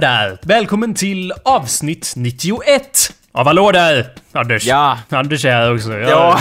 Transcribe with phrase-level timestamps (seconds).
[0.00, 0.38] där!
[0.42, 4.06] Välkommen till avsnitt 91 av Hallå där!
[4.32, 4.66] Anders.
[4.66, 4.98] Ja.
[5.08, 5.92] Anders är här också.
[5.92, 6.40] Ja,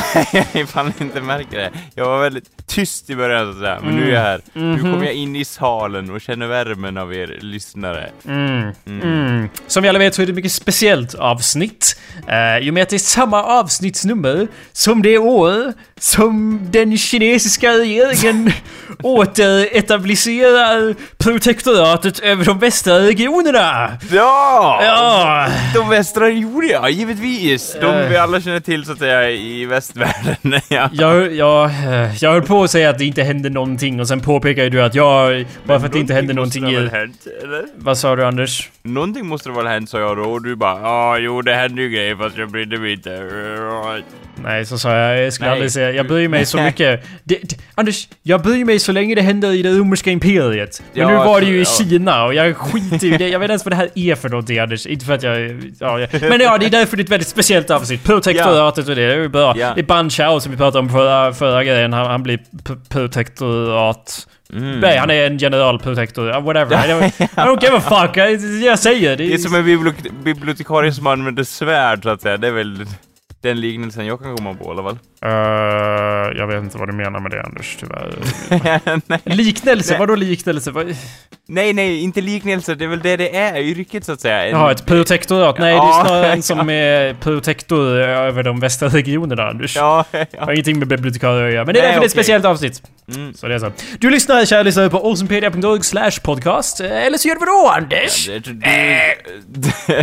[0.53, 1.71] ifall ni inte märker det.
[1.95, 4.41] Jag var väldigt tyst i början så säga, men nu är jag här.
[4.53, 8.09] Nu kommer jag in i salen och känner värmen av er lyssnare.
[8.25, 9.49] Mm.
[9.67, 11.99] Som vi alla vet så är det ett mycket speciellt avsnitt.
[12.29, 17.71] Uh, I och med att det är samma avsnittsnummer som det år som den kinesiska
[17.71, 18.51] regeringen
[19.03, 23.91] återetablisserar protektoratet över de västra regionerna.
[24.11, 24.79] Ja!
[24.83, 25.47] Ja!
[25.73, 27.77] De västra regionerna, givetvis!
[27.81, 28.09] De Eh.
[28.09, 30.35] vi alla känner till så att säga i västvärlden.
[30.67, 30.89] ja.
[30.93, 34.19] Jag, jag, eh, jag höll på att säga att det inte hände någonting och sen
[34.19, 36.89] påpekade du att jag, bara för att det inte hände någonting i...
[36.89, 37.65] hänt, eller?
[37.77, 38.69] Vad sa du Anders?
[38.83, 41.55] Någonting måste det väl ha hänt, sa jag då, och du bara ja, jo det
[41.55, 43.09] hände ju grejer fast jag brydde mig inte.
[44.43, 45.25] Nej, så sa jag.
[45.25, 45.53] Jag skulle Nej.
[45.53, 45.88] aldrig säga...
[45.95, 47.03] Jag bryr mig så mycket.
[47.23, 50.81] Det, det, Anders, jag bryr mig så länge det händer i det romerska imperiet.
[50.93, 51.65] Men Ja, nu var det ju i ja.
[51.65, 53.29] Kina och jag skiter i det.
[53.29, 54.85] Jag vet inte ens vad det här är för någonting Anders.
[54.85, 55.63] Inte för att jag...
[55.79, 58.03] Ja, men ja, det är därför det är ett väldigt speciellt avsnitt.
[58.03, 59.53] Protektoratet och det, det är bra.
[59.53, 61.93] Det är Ban Chao som vi pratade om förra, förra grejen.
[61.93, 62.39] Han, han blir
[62.89, 64.27] protektorat...
[64.53, 64.79] Mm.
[64.79, 66.41] Nej, han är en generalprotektor.
[66.41, 66.75] Whatever.
[66.75, 68.17] I don't, I don't give a fuck.
[68.17, 68.31] Jag,
[68.63, 69.27] jag säger det.
[69.27, 72.37] Det är som en bibliotek bibliotekarie som använder svärd så att säga.
[72.37, 72.85] Det är väl
[73.41, 74.97] den liknelsen jag kan komma på i alla fall.
[75.21, 75.31] Eh,
[76.37, 78.15] jag vet inte vad du menar med det Anders, tyvärr.
[79.35, 79.97] Liknelse?
[79.99, 80.71] Vadå liknelse?
[80.71, 80.95] Vad-
[81.47, 82.75] nej, nej, inte liknelse.
[82.75, 84.43] Det är väl det det är, yrket så att säga.
[84.45, 85.57] En- Jaha, ett protektorat?
[85.59, 86.41] Nej, det Ja, är snarare en ja.
[86.41, 89.75] som är protektor över de västra regionerna, Anders.
[89.75, 90.45] Ja, Det ja.
[90.45, 92.45] har ingenting med bibliotekarie att göra, men det är Nej, därför det är ett speciellt
[92.45, 92.81] avsnitt.
[93.15, 93.33] Mm.
[93.33, 93.71] Så det är så.
[93.99, 96.79] Du lyssnar, kära lyssnare, på awesomepedia.org slash podcast.
[96.81, 98.27] Eh, Eller så gör du vadå, Anders?
[98.27, 98.53] Det, du,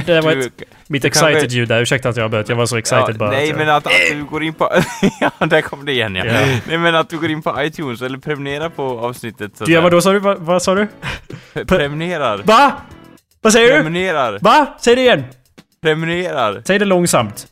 [0.06, 2.48] Det var ett- Mitt excited-ljud där, ursäkta att jag avbröt.
[2.48, 3.30] Jag var så excited ja, bara.
[3.30, 3.58] Nej, att jag...
[3.58, 4.72] men att, att du går in på...
[5.20, 6.24] ja, där kom det igen ja.
[6.24, 6.32] Ja.
[6.66, 9.80] Nej, men att du går in på iTunes eller prenumererar på avsnittet så säga.
[9.80, 10.18] vadå sa du?
[10.18, 10.88] Vad, vad sa du?
[11.66, 12.42] Prenumererar.
[12.44, 12.72] Va?
[13.40, 13.74] Vad säger du?
[13.74, 14.38] Prenumererar.
[14.42, 14.66] Va?
[14.80, 15.24] Säg det igen!
[15.82, 16.62] Prenumererar.
[16.66, 17.46] Säg det långsamt.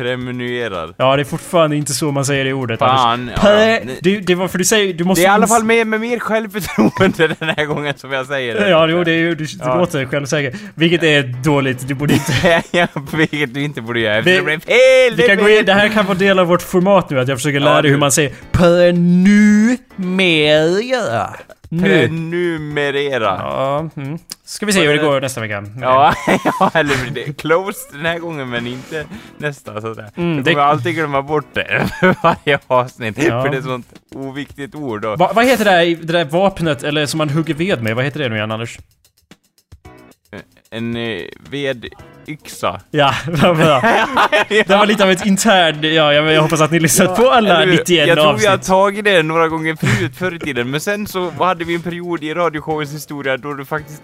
[0.00, 0.94] Prenumererar.
[0.96, 3.38] Ja, det är fortfarande inte så man säger det ordet, Fan, Anders.
[3.42, 3.78] ja, ja.
[4.00, 4.94] det, det var för du säger...
[4.94, 8.12] Du måste Det är i alla fall med, med mer självförtroende den här gången som
[8.12, 8.68] jag säger det.
[8.70, 9.34] Ja, jo, det är ju...
[9.34, 9.78] Du, du Ja.
[9.78, 10.58] låter självsäker.
[10.74, 11.88] Vilket är dåligt.
[11.88, 12.62] Du borde inte...
[12.70, 14.70] ja, vilket du inte borde göra Vi- eftersom det blev
[15.10, 15.16] fel!
[15.16, 17.28] Det kan gå blev- in, det här kan vara del av vårt format nu, att
[17.28, 21.30] jag försöker lära dig hur du- man säger prenumerera.
[21.72, 21.82] Nu.
[21.82, 23.36] Prenumerera.
[23.38, 24.18] Ja, mm.
[24.44, 25.64] Ska vi se hur det går nästa vecka.
[25.80, 26.14] Ja,
[26.60, 29.06] ja, eller det är close den här gången men inte
[29.38, 30.10] nästa så att säga.
[30.16, 31.90] Mm, det- kommer alltid glömma bort det
[32.22, 33.18] varje avsnitt.
[33.18, 33.42] Ja.
[33.42, 35.16] För det är ett sånt oviktigt ord då.
[35.16, 37.96] Va, vad heter det där, det där vapnet, eller som man hugger ved med?
[37.96, 38.78] Vad heter det nu igen, Anders?
[40.70, 41.22] En eh,
[42.26, 42.80] vedyxa.
[42.90, 43.56] Ja, vad.
[44.48, 45.78] Det var lite av ett intern...
[45.82, 47.78] Ja, jag, jag hoppas att ni lyssnat på alla Eller hur?
[47.78, 48.44] 91 Jag tror avsnitt.
[48.44, 51.74] vi har tagit det några gånger förut förr i tiden, men sen så hade vi
[51.74, 54.02] en period i radioshowens historia då du faktiskt,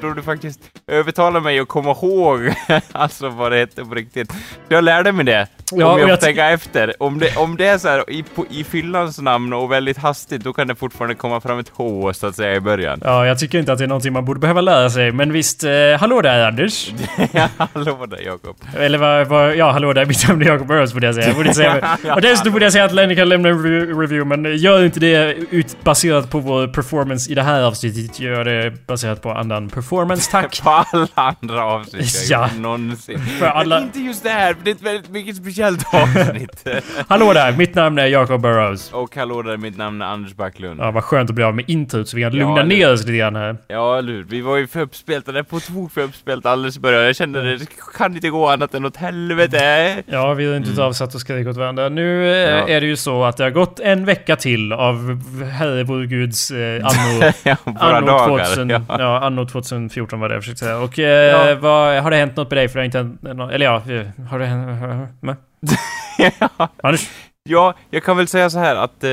[0.00, 2.52] då du faktiskt övertalade mig att komma ihåg
[2.92, 4.32] alltså vad det hette på riktigt.
[4.68, 5.46] Jag lärde mig det.
[5.72, 7.02] Ja, om och jag jag tänka efter.
[7.02, 10.44] Om det, om det är så här i, på, i fyllans namn och väldigt hastigt,
[10.44, 13.00] då kan det fortfarande komma fram ett H så att säga i början.
[13.04, 15.64] Ja, jag tycker inte att det är någonting man borde behöva lära sig, men visst...
[15.64, 15.70] Eh,
[16.00, 16.90] hallå där, Anders.
[17.58, 18.56] Hallå där Jakob.
[18.76, 21.26] Eller vad, vad, ja hallå där, mitt namn är Jacob Burrows borde jag säga.
[21.26, 24.24] Jag borde säga och dessutom borde jag säga att Lenny kan lämna en re- review,
[24.36, 28.20] men gör inte det ut, baserat på vår performance i det här avsnittet.
[28.20, 30.60] Gör det baserat på annan performance, tack.
[30.64, 32.50] På alla andra avsnitt jag Ja.
[32.58, 33.18] någonsin.
[33.38, 36.68] För alla- Men inte just det här, för det är ett väldigt mycket speciellt avsnitt.
[37.08, 38.92] Hallå där, mitt namn är Jacob Burrows.
[38.92, 40.80] och hallå där, mitt namn är Anders Backlund.
[40.80, 43.18] Ja, vad skönt att bli av med introt så vi kan lugna ner oss lite
[43.18, 43.56] grann här.
[43.68, 44.24] Ja, eller hur?
[44.24, 47.02] Vi var ju för uppspelta, det är på tok för uppspelt alldeles i början.
[47.04, 50.02] Jag kände det kan inte gå annat än åt helvete.
[50.06, 50.84] Ja, vi har inte mm.
[50.84, 51.88] avsatt och skrikit åt varandra.
[51.88, 52.68] Nu eh, Ja.
[52.68, 56.50] är det ju så att det har gått en vecka till av Herre vår Guds
[56.50, 57.32] eh, anno.
[57.42, 58.44] ja, Anno, dagar.
[58.44, 58.80] 2000, Ja.
[58.88, 59.20] ja.
[59.20, 60.78] anno 2014 var det jag försökte säga.
[60.78, 61.54] Och eh, Ja.
[61.60, 62.68] vad, har det hänt något med dig?
[62.68, 65.10] För det har inte hänt Eller ja, eh, har det hänt...
[65.20, 65.36] Med?
[66.40, 66.68] ja.
[66.82, 67.10] Anders?
[67.44, 69.04] ja, jag kan väl säga så här att...
[69.04, 69.10] Eh,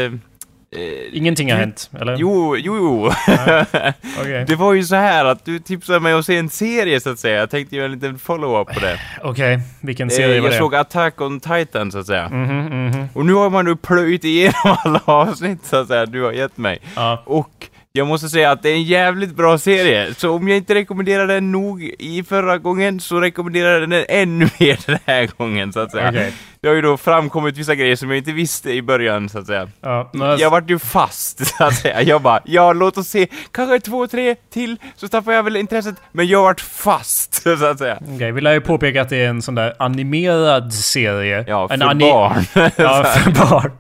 [0.78, 1.90] eh, Ingenting har Du- hänt?
[2.02, 2.16] Eller?
[2.20, 3.06] Jo, jo, jo.
[4.20, 4.46] Okej.
[4.48, 7.20] Det var ju så här att du tipsade mig att se en serie så att
[7.20, 7.38] säga.
[7.40, 9.00] Jag tänkte göra en liten follow-up på det.
[9.24, 10.58] Okej, vilken Eh, serie var jag det?
[10.58, 12.30] såg Attack on Titan så att säga.
[12.30, 13.08] Mhm, mhm.
[13.14, 16.58] Och nu har man nu plöjt igenom alla avsnitt så att säga du har gett
[16.58, 16.80] mig.
[16.96, 17.24] Ja.
[17.26, 20.14] Och jag måste säga att det är en jävligt bra serie.
[20.18, 24.50] Så om jag inte rekommenderade den nog i förra gången så rekommenderar jag den ännu
[24.60, 26.10] mer den här gången så att säga.
[26.10, 26.34] Okej.
[26.62, 29.48] Det har ju då framkommit vissa grejer som jag inte visste i början så att
[29.48, 29.70] säga.
[29.82, 32.02] Ja, men alltså- Jag vart ju fast så att säga.
[32.02, 35.96] Jag bara, ja låt oss se, kanske två, tre till så tappar jag väl intresset.
[36.12, 37.98] Men jag vart fast så att säga.
[38.16, 41.46] Okej, vi lär ju påpeka att det är en sån där animerad serie.
[41.48, 42.44] Ja, för en barn.
[42.78, 43.72] Ja, för barn.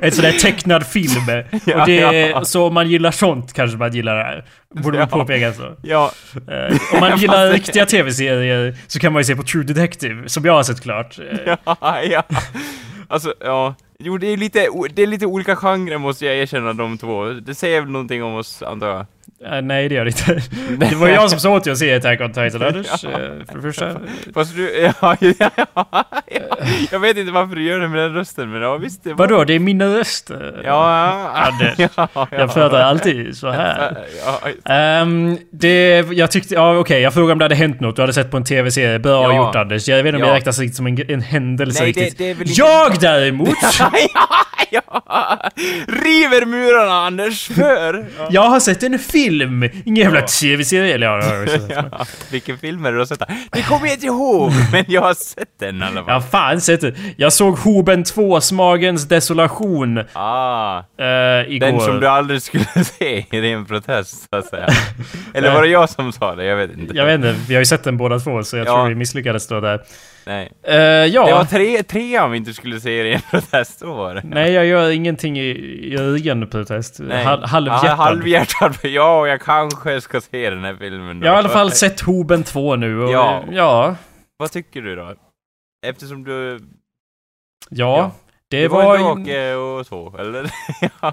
[0.00, 1.10] En sån där tecknad film.
[1.66, 2.44] Ja, och det, ja.
[2.44, 4.44] Så om man gillar sånt kanske man gillar det här.
[4.74, 5.76] Borde man påpeka så.
[5.82, 6.12] Ja,
[6.48, 10.44] Eh, om man gillar riktiga tv-serier så kan man ju se på True Detective, som
[10.44, 11.18] jag har sett klart.
[11.18, 12.22] Eh, ja, ja.
[13.08, 13.74] Alltså, ja.
[14.02, 17.24] Jo, det är lite, det är lite olika genrer måste jag erkänna de två.
[17.24, 19.06] Det säger väl någonting om oss, antar jag.
[19.56, 20.42] eh, nej, det gör det inte.
[20.90, 22.86] Det var jag som sa åt dig att se Attack on Titan, Anders.
[23.04, 23.10] Ja.
[23.10, 23.16] eh,
[23.48, 23.90] För det första.
[24.34, 26.04] Fast du, ja, ja, ja, ja.
[26.90, 29.04] Jag vet inte varför du gör det med den rösten, men ja visst.
[29.04, 29.28] Det var...
[29.28, 29.44] Vadå?
[29.44, 30.30] Det är min röst.
[30.30, 30.36] eh.
[30.64, 31.74] Ja, ja.
[31.96, 32.28] Ja, ja.
[32.30, 33.96] Jag pratar alltid så här.
[34.64, 38.12] Ehm, det, jag tyckte, ja okej, jag frågade om det hade hänt något du hade
[38.12, 38.98] sett på en tv-serie.
[38.98, 39.36] Bra Ja.
[39.46, 39.88] gjort Anders.
[39.88, 40.28] Jag vet inte om Ja.
[40.28, 42.18] det räknas som en, en händelse Nej, det- riktigt.
[42.18, 43.48] det inte- Jag däremot!
[44.14, 44.28] Ja,
[44.70, 45.50] ja.
[45.88, 48.06] River murarna, Anders, för...
[48.18, 48.28] Ja.
[48.30, 49.62] Jag har sett en film!
[49.84, 50.26] Ingen jävla Ja.
[50.26, 50.94] tv-serie.
[50.94, 51.48] Eller ja, jag.
[51.92, 53.22] Ja, vilken film är det du har sett?
[53.52, 56.14] Det kommer jag inte ihåg, men jag har sett den i alla Jag fall.
[56.14, 56.94] har fan sett det.
[57.16, 60.82] Jag såg Hoben 2, Smagens desolation, Ah,
[61.48, 61.58] igår.
[61.66, 62.64] den som du aldrig skulle
[62.98, 64.68] se i ren protest, så att säga.
[65.34, 66.44] Eller var det jag som sa det?
[66.44, 66.96] Jag vet inte.
[66.96, 68.74] Jag vet inte, vi har ju sett den båda två så jag Ja.
[68.74, 69.80] tror vi misslyckades då där.
[70.26, 70.52] Nej.
[70.62, 71.26] Eh, ja.
[71.26, 74.22] Det var tre, trean vi inte skulle se i ren protest, så var det.
[74.24, 77.00] Nej, jag gör ingenting i, i egen protest.
[77.24, 77.90] Hal, halvhjärtad.
[77.90, 78.76] Ja, halvhjärtad.
[78.82, 81.26] Ja, och jag kanske ska se den här filmen då.
[81.26, 83.44] Jag har i alla fall sett Hoben 2 nu och Ja.
[83.52, 83.96] ja.
[84.36, 85.14] Vad tycker du då?
[85.86, 86.60] Eftersom du...
[87.70, 88.10] Ja, Ja.
[88.48, 90.50] det, Det var, var en drake och så, eller?
[91.00, 91.12] ja.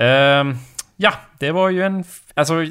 [0.00, 0.54] Ehm,
[0.96, 2.04] ja, det var ju en...
[2.34, 2.54] Alltså...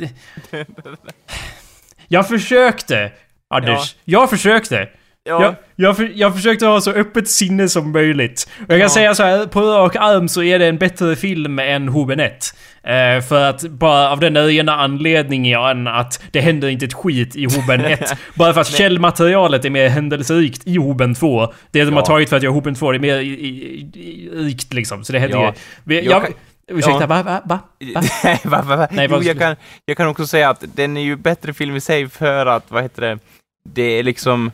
[2.07, 3.11] Jag försökte,
[3.49, 3.95] Anders.
[4.05, 4.89] Jag försökte.
[5.29, 5.43] Ja.
[5.43, 8.49] Jag, jag, för, jag försökte ha så öppet sinne som möjligt.
[8.57, 8.89] Och jag kan Ja.
[8.89, 12.53] säga så här, på rak arm så är det en bättre film än Hoben 1.
[12.83, 17.45] Eh, för att bara av den ena anledningen att det händer inte ett skit i
[17.45, 18.15] Hoben 1.
[18.35, 21.53] bara för att källmaterialet är mer händelserikt i Hoben 2.
[21.71, 21.95] Det de Ja.
[21.99, 23.47] har tagit för att göra Hoben 2 det är mer i, i,
[23.93, 25.03] i, rikt liksom.
[25.03, 25.53] Så det händer Ja.
[25.85, 26.01] ju...
[26.01, 26.25] Jag
[26.71, 27.07] ursäkta, ja.
[27.07, 27.59] va, va, va?
[27.95, 28.01] Va?
[28.23, 28.87] Nej, va, va, va?
[28.91, 29.55] Nej, jo, jag, kan,
[29.85, 32.83] jag kan också säga att den är ju bättre film i sig för att, vad
[32.83, 33.19] heter det,
[33.63, 34.51] det är liksom,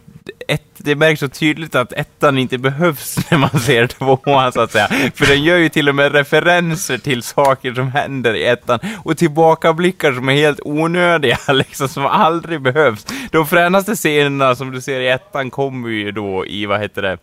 [0.47, 4.71] ett, det märks så tydligt att ettan inte behövs när man ser tvåan så att
[4.71, 4.87] säga.
[4.87, 9.17] För den gör ju till och med referenser till saker som händer i ettan och
[9.17, 13.05] tillbakablickar som är helt onödiga, liksom som aldrig behövs.
[13.31, 17.17] De fränaste scenerna som du ser i ettan kommer ju då i, vad heter det,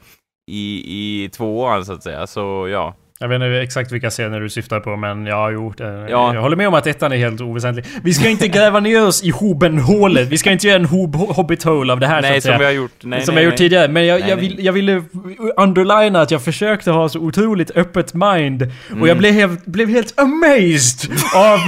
[0.50, 0.82] i,
[1.24, 2.94] i tvåan så att säga, så ja.
[3.22, 5.74] Jag vet inte exakt vilka scener du syftar på men ja, jo.
[5.76, 6.34] Det, Ja.
[6.34, 7.84] Jag håller med om att ettan är helt oväsentlig.
[8.04, 10.28] Vi ska inte gräva ner oss i Hoben-hålet.
[10.28, 12.48] Vi ska inte göra en hob hobbit hole av det här så Nej, att som
[12.48, 12.58] säga.
[12.58, 12.92] vi har gjort.
[13.02, 13.88] Nej, som nej, jag gjort tidigare.
[13.88, 15.02] Men jag, Nej, jag, vill, jag ville
[15.56, 18.62] underlina att jag försökte ha så otroligt öppet mind.
[18.62, 19.08] Och Mm.
[19.08, 21.58] jag blev helt, blev helt amazed av,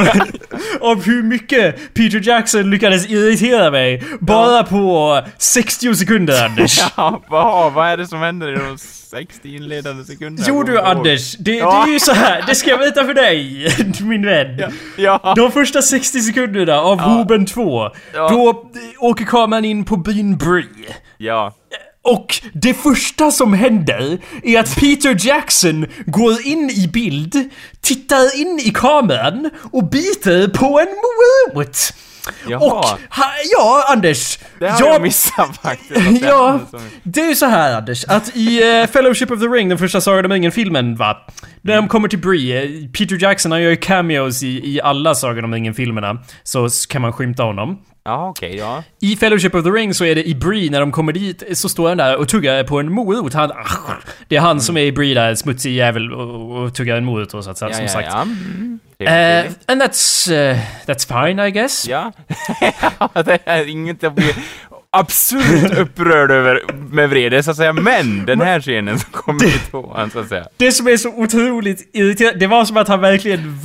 [0.91, 4.03] av hur mycket Peter Jackson lyckades irritera mig.
[4.21, 6.81] Bara på 60 sekunder Anders.
[6.97, 8.79] Ja, vad, vad är det som händer i de
[9.15, 10.47] 60 inledande sekunderna?
[10.49, 10.81] Jo du.
[10.81, 11.85] Anders, det, Ja.
[11.85, 12.45] det är ju så här.
[12.47, 13.69] det ska jag berätta för dig,
[14.01, 14.73] min vän.
[14.97, 17.05] Ja, De första 60 sekunderna av Ja.
[17.05, 18.29] Hoben 2, Ja.
[18.29, 20.95] då åker kameran in på byn Bree.
[21.19, 21.55] ja.
[22.07, 28.61] Och det första som händer är att Peter Jackson går in i bild, tittar in
[28.65, 30.87] i kameran och biter på en
[31.55, 31.77] morot.
[32.49, 32.61] Jaha.
[32.61, 32.85] Och,
[33.17, 33.25] ha,
[33.57, 34.39] ja Anders.
[34.59, 36.23] Det har jag jag missat faktiskt.
[36.23, 36.61] Ja,
[37.03, 40.01] det är ju så här Anders, att i eh, Fellowship of the Ring, den första
[40.01, 41.17] Sagan om ringen-filmen va?
[41.63, 45.15] När de kommer till Bree, eh, Peter Jackson han gör ju cameos i, i alla
[45.15, 46.19] Sagan om ringen-filmerna.
[46.43, 47.79] Så kan man skymta honom.
[48.07, 48.83] Ja, okej, ja.
[49.01, 51.69] I Fellowship of the Ring så är det i Bree, när de kommer dit, så
[51.69, 53.35] står han där och tuggar på en morot.
[53.35, 53.53] Han,
[54.29, 57.35] det är han som är i Bree där, smutsig jävel, och, och tuggar en morot
[57.35, 58.09] och så att säga, Ja, som ja, sagt.
[58.13, 58.23] ja.
[58.23, 58.79] Mm.
[59.07, 59.71] Trevligt.
[59.71, 61.87] and that's, eh, that's fine I guess.
[61.89, 62.13] Ja.
[63.25, 64.35] det är inget jag blir
[64.99, 66.61] absurt upprörd över
[66.91, 67.73] med vrede, så att säga.
[67.73, 70.47] Men den här scenen som kommer i tvåan, så att säga.
[70.57, 73.59] Det som är så otroligt irriterande, det var som att han verkligen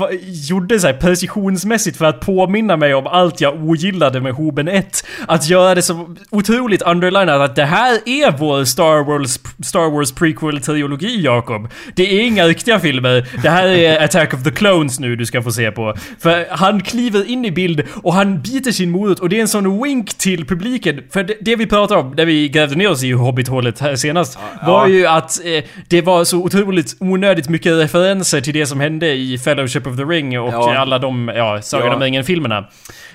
[0.49, 5.05] gjorde här precisionsmässigt för att påminna mig om allt jag ogillade med Hoben 1.
[5.27, 10.13] Att göra det så otroligt underlinat att det här är vår Star Wars, Star Wars
[10.13, 11.67] prequel-trilogi, Jakob.
[11.95, 13.27] Det är inga riktiga filmer.
[13.43, 15.95] Det här är Attack of the Clones nu du ska få se på.
[16.19, 19.47] För han kliver in i bild och han biter sin morot och det är en
[19.47, 21.01] sån wink till publiken.
[21.13, 24.39] För det, det vi pratade om, när vi grävde ner oss i Hobbit-hålet här senast,
[24.65, 24.93] var ja.
[24.93, 29.37] ju att eh, det var så otroligt onödigt mycket referenser till det som hände i
[29.37, 30.77] Fellowship of the Ring och Ja.
[30.77, 32.57] alla de, ja, Sagan om ringen-filmerna.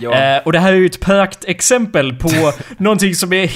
[0.00, 3.50] Eh, och det här är ju ett praktexempel på någonting som är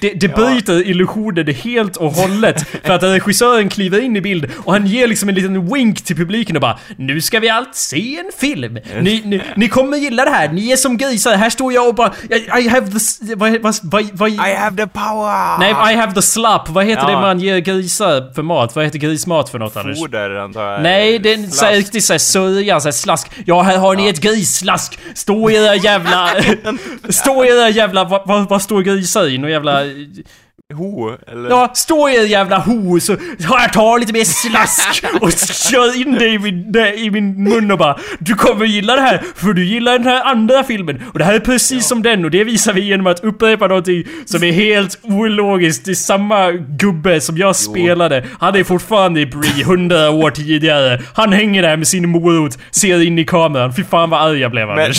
[0.00, 2.66] det, det bryter illusionen helt och hållet.
[2.82, 6.16] För att regissören kliver in i bild och han ger liksom en liten wink till
[6.16, 8.78] publiken och bara Nu ska vi allt se en film.
[9.00, 11.36] Ni, ni, ni kommer gilla det här, ni är som grisar.
[11.36, 13.20] Här står jag och bara I, I have this...
[13.36, 15.58] Vad, vad, vad, vad, I have the power!
[15.58, 16.68] Nej, I have the slap.
[16.68, 17.08] Vad heter Ja.
[17.08, 18.76] det man ger grisar för mat?
[18.76, 19.98] Vad heter grismat för något Anders?
[19.98, 20.82] Foder antar jag.
[20.82, 23.30] Nej, det är riktigt såhär soja, såhär slask.
[23.46, 24.98] Ja, här har ni ett grisslask.
[25.14, 26.28] Stå i era jävla...
[27.08, 28.04] stå i era jävla...
[28.04, 29.38] Vad, vad, vad står grisar i?
[29.38, 29.80] Någon jävla...
[30.74, 31.50] Ho, eller?
[31.50, 35.32] Ja, stå i er jävla ho så jag tar lite mer slask och
[35.70, 39.22] kör in det i min, i min mun och bara Du kommer gilla det här
[39.34, 42.30] för du gillar den här andra filmen och det här är precis som den och
[42.30, 45.84] det visar vi genom att upprepa någonting som är helt ologiskt.
[45.84, 48.24] Det är samma gubbe som jag spelade.
[48.40, 51.02] Han är fortfarande i Brie hundra år tidigare.
[51.14, 53.74] Han hänger där med sin morot, ser in i kameran.
[53.74, 54.92] Fy fan vad arg jag blev Men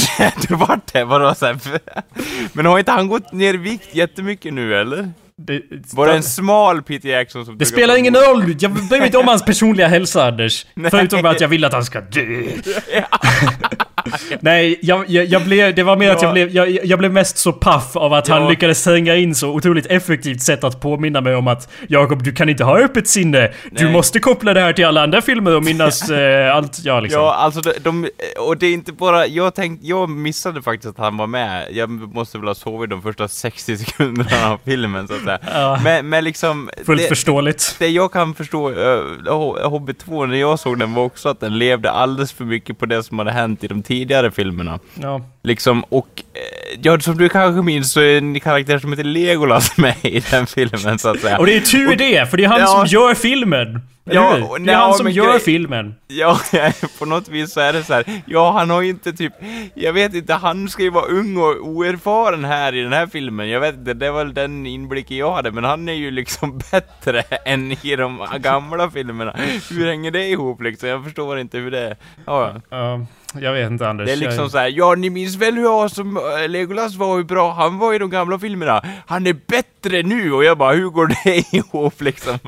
[0.47, 1.03] du vart det?
[1.03, 1.57] Vadå så här?
[2.53, 5.09] Men har inte han gått ner i vikt jättemycket nu eller?
[5.37, 5.61] Det,
[5.93, 9.17] Var det en smal Peter Jackson som Det spelar ingen roll, jag bryr mig inte
[9.17, 10.65] om hans personliga hälsa Anders.
[10.91, 12.43] Förutom att jag vill att han ska dö.
[14.39, 16.33] Nej, jag, jag, jag blev, det var mer att jag Ja.
[16.33, 18.49] blev, jag, jag blev mest så paff av att han Ja.
[18.49, 22.49] lyckades tränga in så otroligt effektivt sätt att påminna mig om att Jakob, du kan
[22.49, 23.51] inte ha öppet sinne.
[23.71, 23.93] Du Nej.
[23.93, 27.21] måste koppla det här till alla andra filmer och minnas eh, allt, ja liksom.
[27.21, 28.07] Ja, alltså de, de,
[28.37, 31.67] och det är inte bara, jag tänkte, jag missade faktiskt att han var med.
[31.71, 35.39] Jag måste väl ha sovit de första 60 sekunderna av filmen så att säga.
[35.53, 35.79] Ja.
[35.83, 36.69] Men, men liksom...
[36.85, 37.75] Fullt det, förståeligt.
[37.79, 41.57] det jag kan förstå, uh, Hobbit 2, när jag såg den var också att den
[41.57, 43.94] levde alldeles för mycket på det som hade hänt i de tidigare
[44.35, 44.79] filmerna.
[45.01, 45.21] Ja.
[45.43, 49.77] Liksom, och eh, ja, som du kanske minns så är en karaktär som heter Legolas
[49.77, 51.37] med i den filmen så att säga.
[51.37, 52.67] Och det är tur det, för det är han Ja.
[52.67, 53.81] som gör filmen.
[54.11, 55.95] Ja, och- Det är han som gör grej- filmen.
[56.07, 56.39] Ja,
[56.99, 58.03] på något vis så är det så här.
[58.25, 59.33] Ja, han har ju inte typ,
[59.75, 63.49] jag vet inte, han ska ju vara ung och oerfaren här i den här filmen.
[63.49, 66.57] Jag vet inte, det var väl den inblicken jag hade, men han är ju liksom
[66.71, 69.35] bättre än i de gamla filmerna.
[69.69, 70.89] Hur hänger det ihop liksom?
[70.89, 71.97] Jag förstår inte hur det är.
[72.25, 72.61] Ja, ja.
[72.77, 73.05] Ja,
[73.41, 74.05] jag vet inte Anders.
[74.07, 74.51] Det är liksom jag...
[74.51, 77.77] så här, ja ni minns väl hur jag som äh, Legolas var hur bra han
[77.77, 78.83] var i de gamla filmerna?
[79.07, 80.33] Han är bättre nu!
[80.33, 82.39] Och jag bara, hur går det ihop liksom?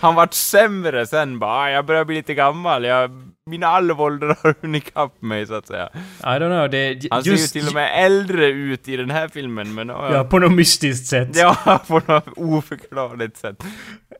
[0.00, 3.10] Han vart sämre sen bara, "Ah, jag börjar bli lite gammal, jag,
[3.50, 5.88] min allålder har hunnit ikapp mig så att säga.
[6.20, 7.08] I don't know, det...
[7.10, 7.48] Han just...
[7.52, 10.38] ser ju till och med äldre ut i den här filmen, men ja, Ja, på
[10.38, 11.28] något mystiskt sätt.
[11.34, 13.64] ja på något oförklarligt sätt.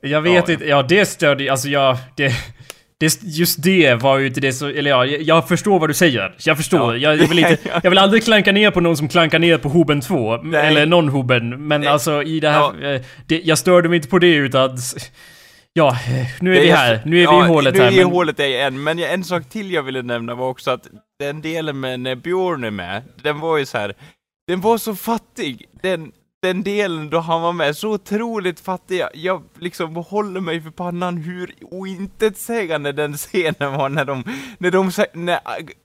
[0.00, 0.52] Jag vet Ja.
[0.54, 1.96] inte, ja det störde alltså jag...
[2.16, 2.32] Det,
[3.00, 6.34] det, just det var ju inte det så, eller ja, jag, förstår vad du säger.
[6.44, 6.96] Jag förstår.
[6.96, 7.10] Ja.
[7.10, 9.68] Jag, jag, vill inte, jag vill aldrig klanka ner på någon som klankar ner på
[9.68, 10.36] Hoben 2.
[10.36, 10.66] Nej.
[10.66, 11.56] Eller non-Hoben.
[11.56, 11.90] Men Nej.
[11.90, 12.94] alltså i det här...
[12.94, 14.78] eh, Det, jag störde mig inte på det utan...
[15.72, 15.96] Ja,
[16.40, 17.00] nu är Det vi här.
[17.04, 17.86] Nu är vi ja, i hålet nu här.
[17.86, 20.70] är vi i Men, hålet igen, men en sak till jag ville nämna var också
[20.70, 20.86] att
[21.18, 23.94] den delen med när Björn är med, den var ju så här.
[24.46, 26.12] den var så fattig, den,
[26.46, 28.98] den delen då han var med, så otroligt fattig.
[28.98, 34.24] Jag, jag liksom håller mig för pannan hur ointetsägande den scenen var när de,
[34.58, 35.38] när de säger, när,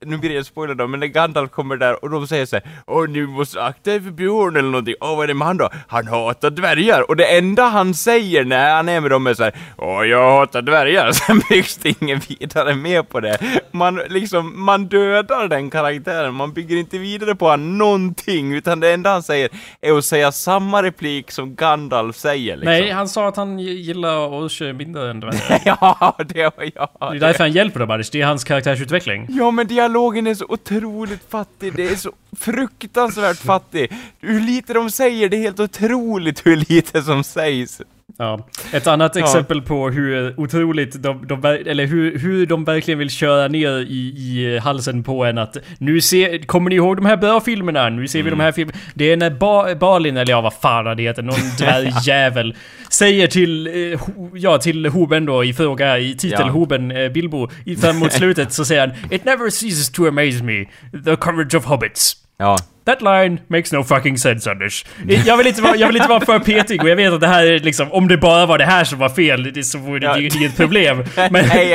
[0.06, 2.66] nu blir det spoiler då, men när Gandalf kommer där och de säger så här,
[2.88, 4.96] Åh, ni måste akta er för Björn eller någonting.
[5.02, 5.70] Åh, vad är det med han då?
[5.88, 7.10] Han hatar dvärgar.
[7.10, 10.40] Och det enda han säger när han är med dem är så här, Åh, jag
[10.40, 11.12] hatar dvärgar.
[11.12, 13.38] Sen byggs det ingen vidare med på det.
[13.72, 16.34] Man liksom, man dödar den karaktären.
[16.34, 19.50] Man bygger inte vidare på han någonting, utan det enda han säger
[19.82, 22.72] är att säga samma replik som Gandalf säger liksom.
[22.72, 25.62] nej, han sa att han gillar Orche mindre än dvärgar.
[25.66, 26.90] ja, det var jag.
[27.00, 28.10] Det är därför han hjälper dem Anders.
[28.10, 29.28] Det är hans karaktärsutveckling.
[29.30, 33.92] Ja men dialogen är så otroligt fattig, det är så fruktansvärt fattig.
[34.20, 37.82] Hur lite de säger, det är helt otroligt hur lite som sägs.
[38.18, 38.48] Ja.
[38.74, 39.22] Ett annat Ja.
[39.22, 44.14] exempel på hur otroligt de, de eller hur, hur de verkligen vill köra ner i,
[44.18, 47.90] i halsen på en att nu ser, kommer ni ihåg de här bra filmerna?
[47.90, 48.80] Nu ser vi de här filmerna.
[48.94, 52.56] Det är när ba, Balin, eller ja vad fan det heter, någon dvärgjävel
[52.90, 56.50] säger till, eh, ho, ja till Hoben då i fråga, i titel Ja.
[56.52, 57.50] Hoben eh, Bilbo,
[57.82, 60.66] fram mot slutet så säger han It never ceases to amaze me,
[61.06, 62.14] the courage of hobbits.
[62.38, 62.58] Ja.
[62.86, 64.86] That line makes no fucking sense Anders.
[65.26, 67.28] Jag vill inte vara, jag vill inte vara för petig och jag vet att det
[67.28, 70.00] här är liksom, om det bara var det här som var fel, det, så vore
[70.00, 70.18] det Ja.
[70.20, 70.98] inget problem.
[71.16, 71.74] Men Nej,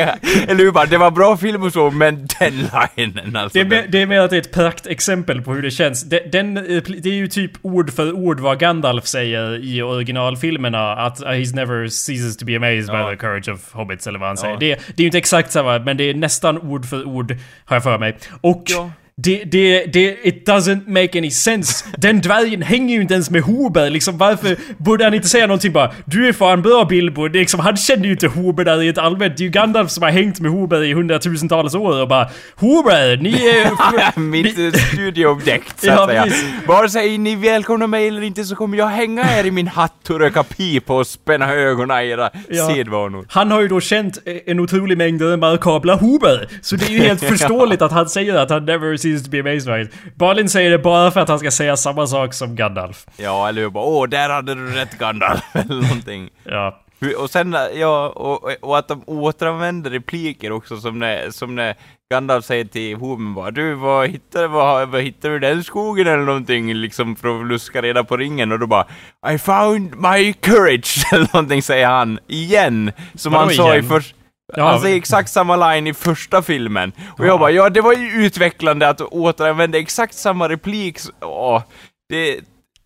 [0.49, 2.53] eller hur bara, det var bra film och så, men den
[2.97, 3.59] linen alltså.
[3.59, 6.03] det är, mer, det är mer att det är ett praktexempel på hur det känns.
[6.03, 11.21] Den, den, det är ju typ ord för ord vad Gandalf säger i originalfilmerna, att
[11.23, 13.11] uh, he's never ceases to be amazed Ja.
[13.11, 14.43] by the courage of hobbits, eller vad han Ja.
[14.43, 14.57] säger.
[14.57, 17.77] Det, det är ju inte exakt samma, men det är nästan ord för ord, har
[17.77, 18.17] jag för mig.
[18.41, 18.91] Och Ja.
[19.23, 21.85] Det, det, det, it doesn't make any sense.
[21.99, 25.73] Den dvärgen hänger ju inte ens med Hober, liksom varför borde han inte säga någonting
[25.73, 28.89] bara Du är fan bra Bilbo, det liksom, han känner ju inte Hober där i
[28.89, 29.37] ett allmänt.
[29.37, 33.17] Det är ju Gandalf som har hängt med Hober i hundratusentals år och bara Hober,
[33.17, 34.21] ni är...
[34.21, 36.23] Mitt studieobjekt, så Ja, att säga.
[36.23, 36.45] precis.
[36.67, 40.11] Vare sig ni välkomnar mig eller inte så kommer jag hänga er i min hatt
[40.11, 42.67] och röka pipa och spänna ögonen i era Ja.
[42.75, 43.27] sedvanor.
[43.29, 46.49] Han har ju då känt en otrolig mängd remarkabla Hober.
[46.63, 49.57] Så det är ju helt förståeligt att han säger att han never seems to be
[49.83, 49.93] it.
[50.15, 53.07] Balin säger det bara för att han ska säga samma sak som Gandalf.
[53.17, 53.71] Ja, eller hur?
[53.71, 56.31] Bara, Åh, där hade du rätt Gandalf, eller någonting.
[56.45, 56.83] Ja.
[57.19, 61.75] Och sen, ja, och, och att de återanvänder repliker också som när, som när
[62.11, 66.07] Gandalf säger till Homen bara Du, vad hittade, vad, vad hittade du i den skogen
[66.07, 68.87] eller någonting liksom för att luska reda på ringen och då bara
[69.33, 72.93] I found my courage eller någonting säger han igen.
[73.15, 73.89] Som Vadå han sa i igen?
[73.89, 74.16] först...
[74.57, 74.65] Ja.
[74.71, 76.93] Han säger exakt samma line i första filmen.
[77.19, 80.99] Och jag bara, ja det var ju utvecklande att återanvända exakt samma replik.
[81.21, 81.63] Åh,
[82.09, 82.41] det,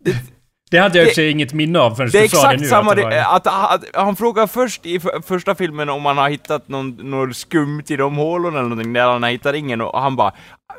[0.04, 0.16] det,
[0.70, 2.66] Det hade jag Det- sig inget minne av förrän är du sa det exakt nu.
[2.66, 6.28] samma, att det var- att, att, han frågar först i första filmen om han har
[6.30, 10.00] hittat någon, något skumt i de hålorna eller någonting, där han har hittat ringen och
[10.02, 10.32] han bara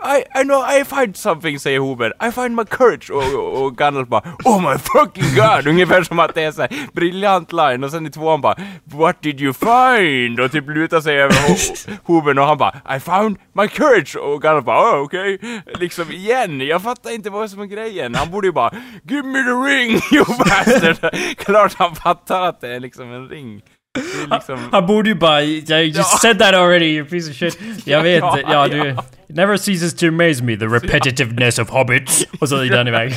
[0.04, 2.14] i, I know, I find something, säger Hober.
[2.28, 3.12] I find my courage.
[3.12, 5.68] Och, och, och Gandalf bara Oh my fucking god!
[5.68, 7.84] Ungefär som att det är så här briljant line.
[7.84, 10.40] Och sen i tvåan bara What did you find?
[10.40, 14.16] Och typ lutar sig över Ho- och han bara I found my courage!
[14.16, 15.40] Och Gandalf bara oh, okej.
[15.80, 16.62] Liksom igen.
[16.62, 18.16] Jag fattar inte vad som är grejen.
[18.16, 18.72] Han borde ju bara
[19.04, 21.16] Give me the ring you bastard!
[21.38, 23.62] Klart han fattar att det är liksom en ring.
[24.00, 24.60] Är liksom...
[24.72, 25.42] Han borde ju bara...
[25.44, 26.04] I just Ja.
[26.04, 27.60] said that already you piece of shit.
[27.86, 28.78] Jag vet Ja, ja, du...
[28.78, 29.06] ja.
[29.30, 32.26] It never ceases to amaze me, the repetitiveness of hobbits.
[32.40, 33.14] Och så rider han iväg.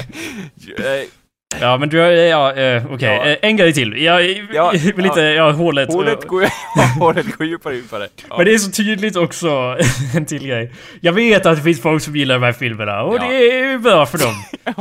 [1.54, 3.08] Eh, Ja men du, ja eh, okej.
[3.08, 3.24] Ja.
[3.24, 4.02] Eh, En grej till.
[4.02, 4.22] Jag
[4.54, 5.92] Ja, vill lite, ja hålet.
[5.92, 6.44] Hålet går,
[7.00, 8.08] hålet går djupare och djupare.
[8.28, 8.36] Ja.
[8.36, 9.76] Men det är så tydligt också,
[10.14, 10.72] en till grej.
[11.00, 13.26] Jag vet att det finns folk som gillar de här filmerna och Ja.
[13.28, 14.34] det är bra för dem.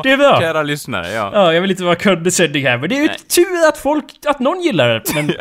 [0.03, 0.39] Det är bra.
[0.39, 1.29] Kära lyssnare, ja.
[1.33, 4.39] Ja, jag vill inte vara condescending här men det är ju tur att folk, att
[4.39, 5.01] någon gillar det.
[5.15, 5.33] Men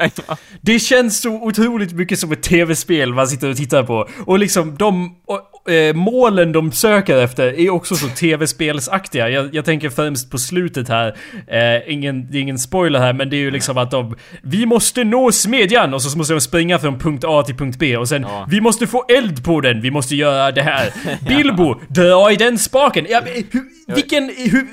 [0.61, 4.09] det känns så otroligt mycket som ett tv-spel man sitter och tittar på.
[4.27, 9.29] Och liksom de och, eh, målen de söker efter är också så tv-spelsaktiga.
[9.29, 11.16] Jag, jag tänker främst på slutet här.
[11.46, 14.16] Eh, ingen, det är ingen spoiler här men det är ju liksom att de...
[14.42, 15.94] Vi måste nå smedjan!
[15.94, 18.46] Och så måste de springa från punkt A till punkt B och sen Ja.
[18.51, 19.81] Vi måste få eld på den!
[19.81, 20.92] Vi måste göra det här.
[21.29, 23.07] Bilbo, dra i den spaken!
[23.09, 24.22] Ja, men hur, vilken...
[24.37, 24.66] Hur,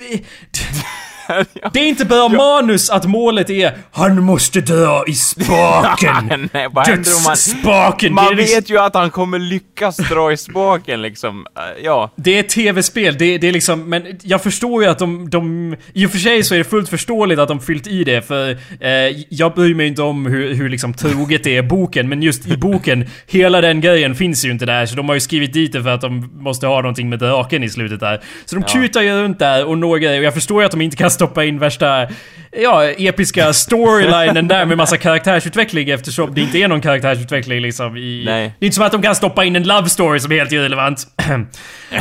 [1.73, 6.49] det är inte bara manus att målet är Han måste dra i spaken!
[6.53, 7.31] Nej, vad händer om man...
[7.31, 8.15] Dödsspaken!
[8.15, 11.45] Liksom, vet ju att han kommer lyckas dra i spaken liksom.
[11.57, 12.11] Eh, Ja.
[12.15, 15.75] det är tv-spel, det, det är liksom, men jag förstår ju att de, de...
[15.93, 18.51] I och för sig så är det fullt förståeligt att de fyllt i det för
[18.79, 18.89] eh,
[19.29, 22.57] jag bryr mig inte om hur, hur liksom troget det är boken, men just i
[22.57, 25.83] boken, hela den grejen finns ju inte där så de har ju skrivit dit det
[25.83, 28.21] för att de måste ha någonting med draken i slutet där.
[28.45, 28.73] Så de Ja.
[28.81, 31.11] kutar ju runt där och några grejer och jag förstår ju att de inte kan
[31.19, 32.07] stoppa in värsta,
[32.51, 38.23] ja, episka storylinen där med massa karaktärsutveckling eftersom det inte är någon karaktärsutveckling liksom i...
[38.25, 38.53] Nej.
[38.59, 40.51] Det är inte som att de kan stoppa in en love story som är helt
[40.51, 41.07] irrelevant.
[41.27, 41.45] men...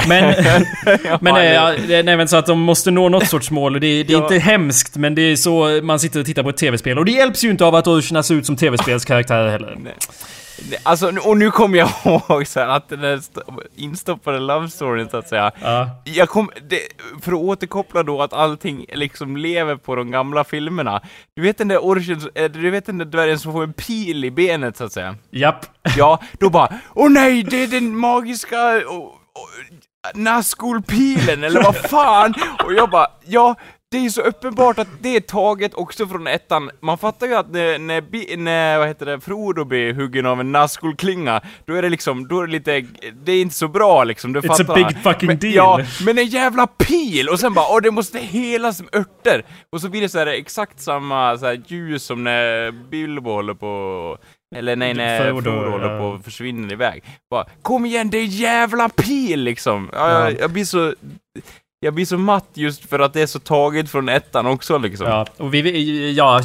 [1.21, 3.75] men, eh, det- ja, det- nej men så att de måste nå något sorts mål
[3.75, 4.23] och det, det är Ja.
[4.23, 6.99] inte hemskt men det är så man sitter och tittar på ett tv-spel.
[6.99, 9.75] Och det hjälps ju inte av att Ursula ser ut som tv-spelskaraktär heller.
[9.79, 9.93] Nej.
[10.83, 13.41] Alltså, och nu kommer jag ihåg så här, att den där st-
[13.77, 15.51] instoppade love storyn så att säga.
[15.63, 15.91] Ja.
[16.05, 16.81] Jag kom, det,
[17.23, 21.01] för att återkoppla då att allting liksom lever på de gamla filmerna.
[21.37, 24.25] Du vet den där origin, eh, du vet den där dvärgen som får en pil
[24.25, 25.15] i benet så att säga.
[25.31, 25.67] Japp.
[25.97, 29.15] Ja, då bara Åh nej, det är den magiska och, och,
[30.15, 32.35] Nazgul-pilen, eller vad fan?
[32.65, 33.55] Och jag bara, ja,
[33.91, 36.71] det är ju så uppenbart att det är taget också från ettan.
[36.81, 40.53] Man fattar ju att när, när, när vad heter det, Frodo blir huggen av en
[40.53, 42.87] Nazgul-klinga, då är det liksom, då är det lite,
[43.25, 44.75] det är inte så bra liksom, du It's a fattar.
[44.75, 45.55] big fucking men, deal.
[45.55, 47.29] Ja, men en jävla pil!
[47.29, 49.45] Och sen bara, åh det måste hela som örter!
[49.73, 53.55] Och så blir det så här exakt samma så här, ljus som när Bilbo håller
[53.55, 54.19] på
[54.57, 57.05] eller nej, när Frodo, håller på att försvinna iväg.
[57.31, 59.91] Bara, kom igen, det är jävla pil liksom!
[59.93, 60.11] Ja.
[60.11, 60.95] jag, jag blir så...
[61.81, 65.07] Jag blir så matt just för att det är så taget från ettan också liksom.
[65.07, 66.41] Ja, och vi, ja,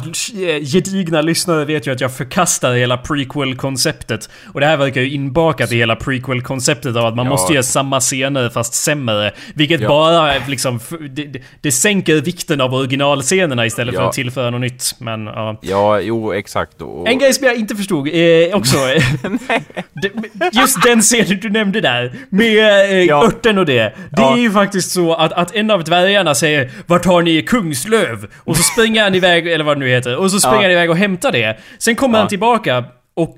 [0.62, 4.30] gedigna lyssnare vet ju att jag förkastar hela prequel-konceptet.
[4.54, 7.30] Och det här verkar ju inbakat i hela prequel-konceptet av att man Ja.
[7.30, 9.32] måste göra samma scener fast sämre.
[9.54, 9.88] Vilket Ja.
[9.88, 14.08] bara liksom, det, det- sänker vikten av originalscenerna istället för Ja.
[14.08, 14.94] att tillföra något nytt.
[14.98, 15.58] Men ja.
[15.62, 16.82] Ja, jo, exakt.
[16.82, 18.76] Och, En grej som jag inte förstod eh, också.
[20.52, 22.12] just den scenen du nämnde där.
[22.30, 23.94] Med eh, örten och det.
[24.16, 28.26] Det är ju faktiskt så att, att en av dvärgarna säger Vart har ni Kungslöv?
[28.36, 30.16] Och så springer han iväg, eller vad det nu heter.
[30.16, 30.62] Och så springer Ja.
[30.62, 31.58] han iväg och hämtar det.
[31.78, 32.22] Sen kommer Ja.
[32.22, 32.84] han tillbaka
[33.16, 33.36] och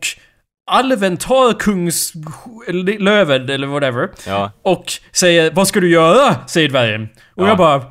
[0.70, 4.08] Alven tar Kungslöven eller whatever.
[4.26, 4.52] Ja.
[4.62, 6.34] Och säger Vad ska du göra?
[6.46, 7.08] Säger dvärgen.
[7.34, 7.48] Och Ja.
[7.48, 7.82] jag bara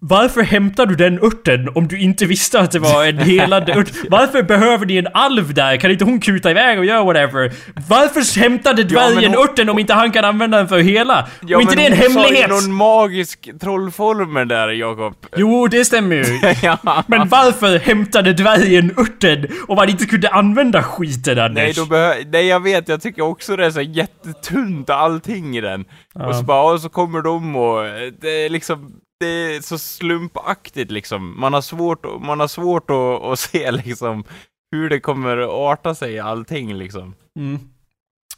[0.00, 3.90] Varför hämtar du den örten om du inte visste att det var en helande ört?
[4.10, 5.76] Varför behöver ni en alv där?
[5.76, 7.52] Kan inte hon kuta iväg och göra whatever?
[7.88, 11.28] Varför hämtade dvärgen hon- örten om inte han kan använda den för hela?
[11.46, 12.50] Ja, och inte det är en men hon sa ju hemlighet?
[12.50, 15.14] någon magisk trollformel där, Jakob.
[15.36, 16.24] Jo, det stämmer ju.
[16.62, 16.78] ja.
[17.06, 21.64] Men varför hämtade dvärgen örten om han inte kunde använda skiten Anders?
[21.64, 25.60] Nej, då behö- Nej, jag vet, jag tycker också det är så jättetunt allting i
[25.60, 25.84] den.
[26.14, 27.82] Och så bara, och så kommer de och
[28.20, 31.40] det är liksom, det är så slumpaktigt liksom.
[31.40, 34.24] Man har svårt, att- man har svårt att, att se liksom
[34.72, 37.14] hur det kommer att arta sig allting liksom.
[37.38, 37.58] Mm.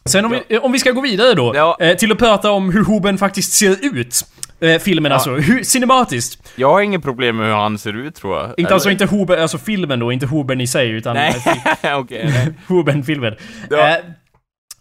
[0.04, 1.76] Sen om, vi, om vi ska gå vidare då, Ja.
[1.80, 4.20] eh, till att prata om hur Hoben faktiskt ser ut.
[4.60, 5.14] Eh, filmen Ja.
[5.14, 6.52] alltså, hur, cinematiskt.
[6.56, 8.44] Jag har inget problem med hur han ser ut tror jag.
[8.50, 8.72] Inte Eller?
[8.72, 11.34] alltså inte Hoben, alltså filmen då, inte Hoben i sig utan Nej,
[11.94, 12.24] okej.
[12.24, 12.54] nej.
[12.68, 13.34] Hoben-filmen.
[13.70, 13.88] Ja.
[13.88, 13.96] Eh,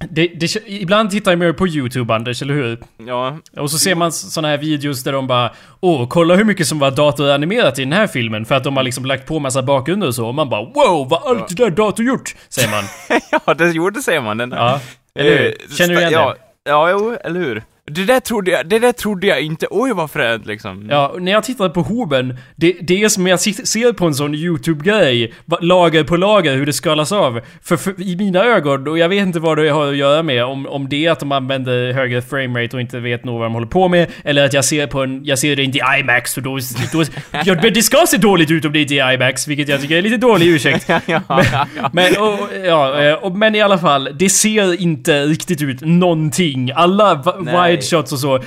[0.10, 2.78] det, det, ibland tittar jag mer på YouTube Anders, eller hur?
[2.98, 6.68] Ja, Och så ser man såna här videos där de bara Åh, kolla hur mycket
[6.68, 9.64] som var datoranimerat i den här filmen för att de har liksom lagt på massa
[9.64, 12.36] bakgrunder och så och man bara Wow, vad allt det där dator gjort!
[12.50, 12.84] Säger man.
[13.46, 14.38] ja det gjorde säger man.
[14.38, 14.80] Den, Ja.
[15.20, 15.46] Eller hur?
[15.48, 16.72] Eh, Känner du igen ja, det?
[16.72, 17.64] Ja, jo, eller hur?
[17.92, 20.88] Det där trodde jag, det där trodde jag inte, oj vad fränt liksom.
[20.90, 24.36] Ja, när jag tittar på Hoben, det, det är som jag ser på en sån
[24.36, 27.42] YouTube-grej, lager på lager, hur det skalas av.
[27.64, 30.46] För, för i mina ögon, och jag vet inte vad det har att göra med,
[30.46, 33.54] om, om det är att de använder högre framerate och inte vet nog vad de
[33.54, 36.38] håller på med, eller att jag ser på en, jag ser det inte i IMAX,
[36.38, 36.60] och då,
[36.94, 37.04] då
[37.46, 39.98] ja, men det ska se dåligt ut om det inte är IMAX, vilket jag tycker
[39.98, 40.86] är lite dålig ursäkt.
[40.90, 41.90] ja, ja, ja, ja.
[41.94, 46.72] Men, och, ja, eh, och, men i alla fall, det ser inte riktigt ut någonting.
[46.76, 47.73] Alla Nej.
[47.76, 48.40] Wide shots och så.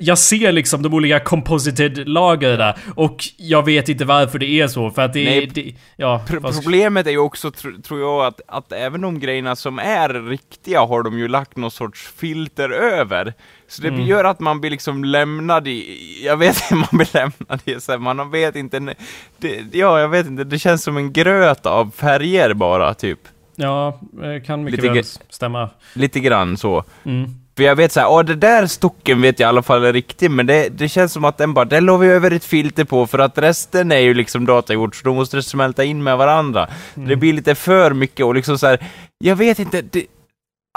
[0.00, 2.76] Jag ser liksom de olika composited lagren där.
[2.94, 4.90] Och jag vet inte varför det är så.
[4.90, 5.46] För att det, Nej.
[5.54, 9.18] det ja, Pro- vad- Problemet är ju också, tr- tror jag, att, att även de
[9.20, 13.34] grejerna som är riktiga har de ju lagt någon sorts filter över.
[13.68, 14.00] Så det Mm.
[14.06, 17.92] gör att man blir liksom lämnad i, jag vet inte, man blir lämnad i, så
[17.92, 18.94] här, man vet inte,
[19.38, 23.18] det, ja jag vet inte, det känns som en gröt av färger bara, typ.
[23.56, 24.00] ja,
[24.46, 25.70] kan mycket Lite väl stämma.
[25.94, 26.84] Lite grann så.
[27.04, 27.30] Mm.
[27.56, 30.30] För jag vet såhär, åh det där stocken vet jag i alla fall är riktig,
[30.30, 33.06] men det, det känns som att den bara, den la vi över ett filter på
[33.06, 36.68] för att resten är ju liksom datagjort, så då måste det smälta in med varandra.
[36.94, 38.78] Det blir lite för mycket och liksom så här,
[39.18, 40.06] jag vet inte, det,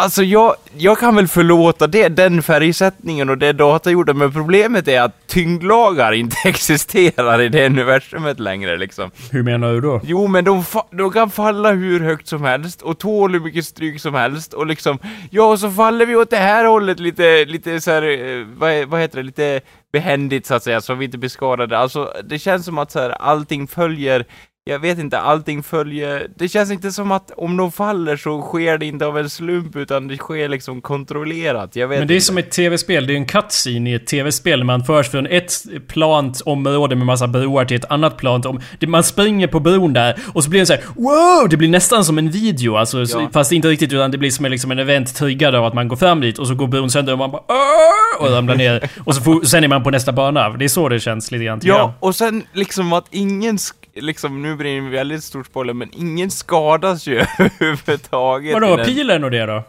[0.02, 5.02] Alltså jag, jag kan väl förlåta det, den färgsättningen och det datagjorda, men problemet är
[5.02, 9.12] att tyngdlagar inte existerar i det universumet längre liksom.
[9.32, 10.02] Hur menar du då?
[10.04, 14.02] Jo, men de, de kan falla hur högt som helst och tål hur mycket stryk
[14.02, 17.82] som helst och liksom, ja, och så faller vi åt det här hållet lite, lite
[17.82, 21.18] så här, eh, vad, vad heter det, lite behändigt så att säga, så vi inte
[21.18, 21.78] blir skadade.
[21.78, 24.26] Alltså, det känns som att så här, allting följer
[24.68, 26.28] jag vet inte, allting följer...
[26.36, 29.76] Det känns inte som att om de faller så sker det inte av en slump
[29.76, 31.76] utan det sker liksom kontrollerat.
[31.76, 32.26] Jag vet Men det är inte.
[32.26, 34.64] som ett tv-spel, det är en cutscene i ett tv-spel.
[34.64, 38.60] Man förs från ett plant område med massa broar till ett annat plant om...
[38.88, 41.50] Man springer på bron där och så blir det så här: wow!
[41.50, 43.06] Det blir nästan som en video alltså.
[43.06, 43.30] så- Ja.
[43.34, 45.88] Fast inte riktigt utan det blir som en, liksom en event triggad av att man
[45.88, 48.90] går fram dit och så går bron sönder och man bara "Åh!" och ramlar ner.
[49.06, 50.50] Och så får, sen är man på nästa bana.
[50.50, 51.92] Det är så det känns lite grann Ja, jag.
[52.00, 53.58] och sen liksom att ingen,
[54.02, 58.54] liksom nu blir det en väldigt stor spoiler, men ingen skadas ju överhuvudtaget.
[58.54, 59.64] Vadå, pilen och det då?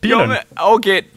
[0.00, 0.18] Pilen?
[0.20, 1.08] Ja men okej,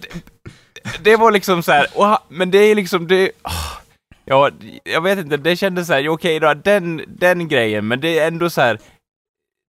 [0.84, 3.32] det, det var liksom så här, och, men det är liksom det...
[3.42, 3.82] ah,
[4.26, 4.50] Ja,
[4.84, 8.28] jag vet inte, det kändes så här, okej då, den, den grejen, men det är
[8.28, 8.80] ändå så här.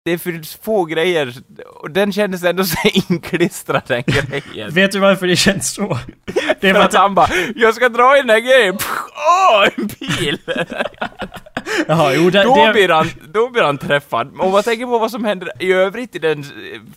[0.04, 1.34] Det är för få grejer,
[1.74, 4.70] och den kändes ändå så inklistrad den grejen.
[4.70, 5.98] Vet du varför det känns så?
[6.60, 7.00] Det är För att att...
[7.00, 8.78] han bara, jag ska dra i den här grejen,
[9.14, 10.38] åh, en pil!
[11.88, 14.32] Jaha, jo, det, Då det, blir, han, då blir han träffad.
[14.38, 16.46] Om man tänker på vad som händer i övrigt i den eh,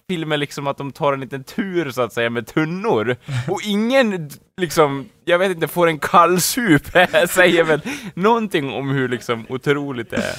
[0.09, 3.15] filmen, liksom att de tar en liten tur så att säga med tunnor.
[3.47, 4.29] Och ingen,
[4.61, 6.87] liksom, jag vet inte, får en kallsup,
[7.29, 7.81] säger väl
[8.13, 10.35] någonting om hur liksom otroligt det är.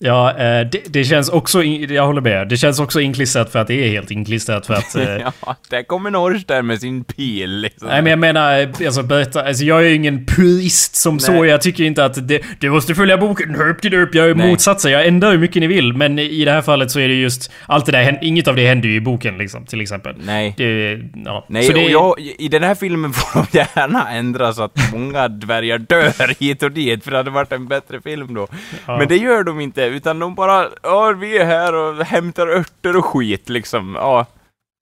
[0.00, 2.48] Ja, eh, det, det känns också, jag håller med.
[2.48, 4.94] Det känns också inklistrat för att det är helt inklistrat för att...
[4.96, 7.88] eh, Ja, där kommer Norrstern med sin pil liksom.
[7.88, 11.32] Nej men jag menar, eh, alltså, berätta, alltså jag är ju ingen purist som så.
[11.32, 11.50] Nej.
[11.50, 14.14] Jag tycker inte att det, du måste följa boken, hörp till upp.
[14.14, 14.50] Jag är Nej.
[14.50, 14.92] motsatsen.
[14.92, 15.92] Jag ändrar hur mycket ni vill.
[15.92, 18.66] Men i det här fallet så är det just, allt det där, inget av det
[18.66, 20.14] händer ju i boken liksom, till exempel.
[20.24, 20.54] Nej.
[20.56, 21.44] Det, ja.
[21.48, 24.92] Nej, så det, och jag, i den här filmen får de gärna ändra så att
[24.92, 28.48] många dvärgar dör hit och dit, för det hade varit en bättre film då.
[28.86, 28.98] Ja.
[28.98, 32.96] Men det gör de inte, utan de bara, ja, vi är här och hämtar örter
[32.96, 33.94] och skit liksom.
[33.94, 34.26] Ja.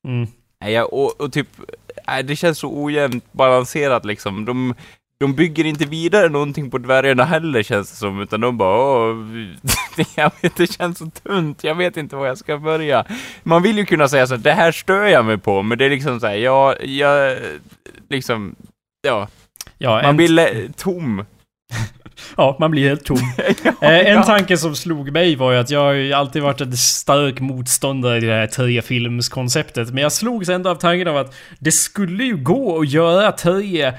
[0.09, 0.29] Mm.
[0.61, 1.49] Nej, jag, och, och typ,
[2.07, 4.45] nej, det känns så ojämnt balanserat liksom.
[4.45, 4.75] De,
[5.21, 9.17] de bygger inte vidare någonting på dvärgarna heller känns det som, utan de bara åh,
[10.17, 13.05] jag vet, det känns så tunt, jag vet inte var jag ska börja.
[13.43, 15.85] Man vill ju kunna säga så att det här stör jag mig på, men det
[15.85, 17.39] är liksom så här, ja, jag,
[18.09, 18.55] liksom,
[19.03, 19.29] ja,
[19.79, 21.25] Ja, man en, blir tom.
[22.37, 23.19] Ja, man blir helt tom.
[23.81, 26.77] Eh, en tanke som slog mig var ju att jag har ju alltid varit en
[26.77, 29.91] stark motståndare till det här Törje-filmskonceptet.
[29.91, 33.95] Men jag slogs ändå av tanken av att det skulle ju gå att göra Törje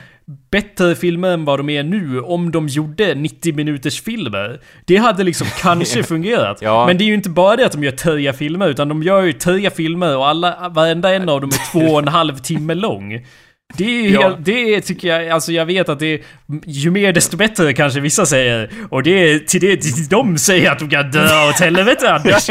[0.51, 4.59] bättre filmer än vad de är nu om de gjorde 90 minuters filmer.
[4.85, 6.61] Det hade liksom kanske fungerat.
[6.61, 6.85] Ja.
[6.87, 9.21] Men det är ju inte bara det att de gör törja filmer utan de gör
[9.21, 12.73] ju törja filmer och alla, varenda en av dem är två och en halv timme
[12.73, 13.25] lång.
[13.73, 14.21] Det är Ja.
[14.21, 16.19] helt, det tycker jag, alltså jag vet att det är
[16.65, 18.69] ju mer desto bättre kanske vissa säger.
[18.89, 22.47] Och det är till det till de säger att de kan dö åt helvete Anders.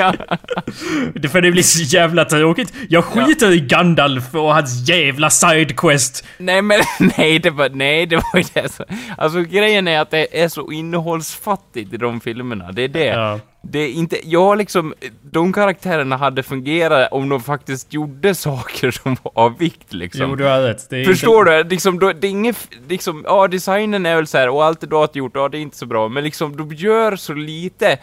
[1.14, 2.72] Det- För det blir så jävla tråkigt.
[2.88, 6.24] Jag skiter i Gandalf och hans jävla sidequest.
[6.38, 6.80] Nej men
[7.18, 8.84] nej det var, nej det var ju det så.
[9.18, 13.04] Alltså grejen är att det är så innehållsfattigt i de filmerna, det är det.
[13.06, 13.40] Ja.
[13.70, 19.16] Det är inte, jag liksom, de karaktärerna hade fungerat om de faktiskt gjorde saker som
[19.22, 20.30] var av vikt liksom.
[20.30, 20.90] Jo, du har rätt.
[20.90, 21.62] Det är Förstår inte...
[21.62, 21.68] du?
[21.68, 24.86] Liksom, då, det är inget, liksom, ja designen är väl så här, och allt det
[24.86, 27.92] du har gjort, ja det är inte så bra, men liksom de gör så lite,
[27.92, 27.98] eh,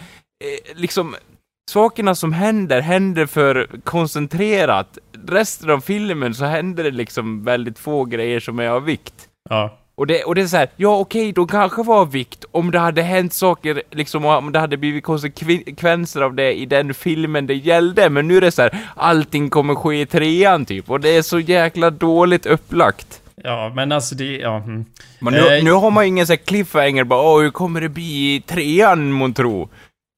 [0.76, 1.16] liksom,
[1.72, 4.98] sakerna som händer, händer för koncentrerat.
[5.28, 9.30] Resten av filmen så händer det liksom väldigt få grejer som är av vikt.
[9.50, 9.80] Ja.
[9.96, 12.80] Och det, och det är så här, ja okej, de kanske var vikt om det
[12.80, 17.54] hade hänt saker, liksom om det hade blivit konsekvenser av det i den filmen det
[17.54, 21.10] gällde, men nu är det så här, allting kommer ske i trean typ, och det
[21.10, 23.22] är så jäkla dåligt upplagt.
[23.44, 24.38] Ja, men alltså det...
[24.38, 24.58] Ja.
[24.58, 24.86] Mm.
[25.20, 27.82] Men nu, Eh, nu har man ju ingen sån här cliffhanger bara, åh hur kommer
[27.82, 29.70] det bli i trean månntro?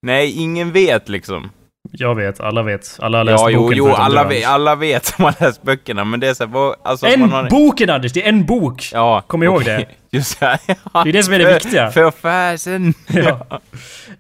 [0.02, 1.50] Nej, ingen vet liksom.
[1.92, 2.98] Jag vet, alla vet.
[3.00, 4.44] Alla har läst Ja, jo, boken jo, förutom alla Anders.
[4.46, 7.06] alla vet som har läst böckerna, men det är såhär, vad, alltså...
[7.08, 8.12] En har, boken Anders!
[8.14, 8.90] Det är en bok!
[8.94, 9.78] Ja, Kom ihåg okej.
[9.78, 9.86] det.
[10.18, 10.58] Just det,
[10.94, 11.04] ja.
[11.04, 11.92] Det är det som är det viktiga.
[11.92, 12.94] För fasen.
[13.08, 13.60] Ja.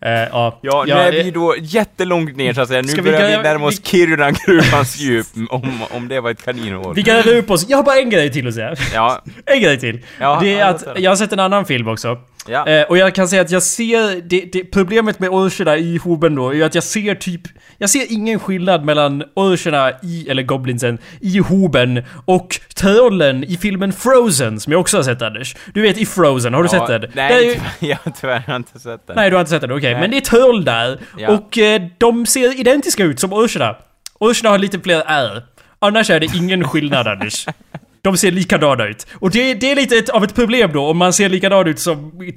[0.01, 0.60] Eh, ja.
[0.62, 2.82] Ja, nu Ja, är eh, vi då jättelångt ner så att säga.
[2.82, 6.32] Nu Ska vi börjar vi gräva- närma oss vi- Kiruna-gruvans djup, om, om det var
[6.32, 6.95] ett kaninhål.
[6.95, 7.65] Vi gräver upp oss.
[7.69, 8.75] Jag har bara en grej till att säga.
[8.93, 10.01] Ja, En grej till.
[10.19, 12.17] Ja, det är ja, att jag har sett en annan film också.
[12.47, 12.67] Ja.
[12.67, 14.21] Eh, och jag kan säga att jag ser...
[14.21, 17.41] Det, det, problemet med orcherna i hoben då är att jag ser typ...
[17.77, 23.93] Jag ser ingen skillnad mellan orcherna i, eller goblinsen, i hoben och trollen i filmen
[23.93, 25.55] Frozen, som jag också har sett Anders.
[25.73, 27.12] Du vet i Frozen, har du ja, sett den?
[27.15, 29.15] Nej, ju- jag tyvärr har inte sett den.
[29.15, 29.91] Nej, du har inte sett den, okej.
[29.91, 30.01] Nej.
[30.01, 30.99] Men det är troll där.
[31.17, 31.29] Ja.
[31.29, 33.75] Och eh, de ser identiska ut som orcherna.
[34.19, 35.43] Orcherna har lite fler ärr.
[35.79, 37.47] Annars är det ingen skillnad, Anders.
[38.05, 39.07] De ser likadana ut.
[39.13, 41.79] Och det, det är lite ett, av ett problem då, om man ser likadan ut
[41.79, 42.31] som i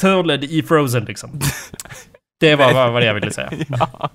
[0.45, 1.41] i Frozen liksom.
[2.41, 3.51] Det var vad, jag ville säga.
[3.69, 4.11] Ja.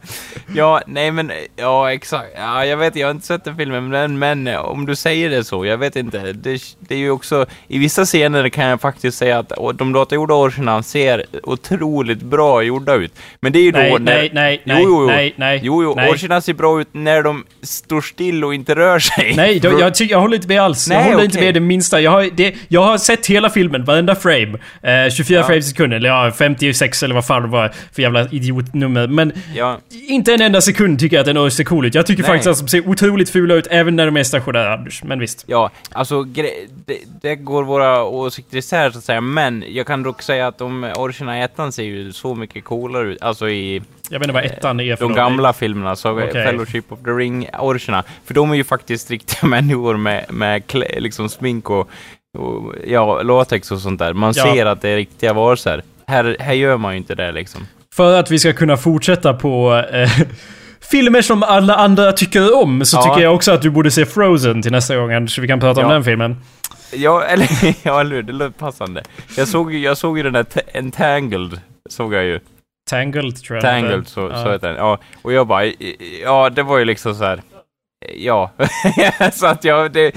[0.56, 2.28] ja, nej men, ja exakt.
[2.38, 5.44] Ja, jag vet, jag har inte sett den filmen, men, men om du säger det
[5.44, 6.34] så, jag vet inte.
[6.34, 10.34] Det, det är ju också, i vissa scener kan jag faktiskt säga att de datagjorda
[10.34, 13.14] orcherna ser otroligt bra gjorda ut.
[13.40, 14.00] Men det är ju då Nej, när...
[14.16, 15.08] nej, nej, nej, jo, jo.
[15.08, 16.10] nej, nej, Jo, jo, nej.
[16.12, 19.34] orcherna ser bra ut när de står still och inte rör sig.
[19.36, 20.88] Nej, då, jag, ty- jag håller inte med alls.
[20.90, 21.48] jag Nej, håller inte okej.
[21.48, 22.02] med det minsta.
[22.02, 24.58] Jag har, det, jag har sett hela filmen, varenda frame.
[24.84, 25.46] Eh, 24 Ja.
[25.48, 29.08] frames i sekunden, eller ja, 56 eller vad fan det var för jävla idiotnummer.
[29.08, 31.96] Men Ja, inte en enda sekund tycker jag att den Urs ser cool ut.
[31.96, 32.32] Jag tycker Nej.
[32.32, 34.86] faktiskt att de ser otroligt fula ut även när de är stationära.
[35.04, 35.44] Men visst.
[35.48, 36.50] Ja, alltså det,
[37.22, 40.84] det går våra åsikter isär så att säga, men jag kan dock säga att de
[40.84, 44.44] orcherna i ettan ser ju så mycket coolare ut, alltså i Jag vet inte vad
[44.46, 46.32] ettan är för de gamla filmerna, så Okej.
[46.32, 51.30] Fellowship of the Ring-orcherna, för de är ju faktiskt riktiga människor med, med klä- liksom
[51.30, 51.90] smink och,
[52.38, 54.14] och ja, latex och sånt där.
[54.14, 54.44] Man Ja.
[54.54, 55.82] ser att det är riktiga varelser.
[56.08, 57.68] Här, här gör man ju inte det liksom.
[57.96, 60.10] För att vi ska kunna fortsätta på eh,
[60.92, 63.04] filmer som alla andra tycker om, så Ja.
[63.04, 65.82] tycker jag också att du borde se Frozen till nästa gång, så vi kan prata
[65.82, 65.94] om Ja.
[65.94, 66.36] den filmen.
[66.94, 67.48] Ja, eller,
[67.84, 69.04] ja, eller det låter passande.
[69.38, 72.40] Jag såg jag såg ju den där Entangled, såg jag ju.
[72.90, 74.44] Tangled tror jag Tangled, så, Ja.
[74.44, 74.78] så heter den.
[74.78, 75.66] Ja, och jag bara,
[76.24, 77.42] ja, det var ju liksom så här.
[78.18, 78.52] Ja,
[79.34, 80.12] så att jag, det,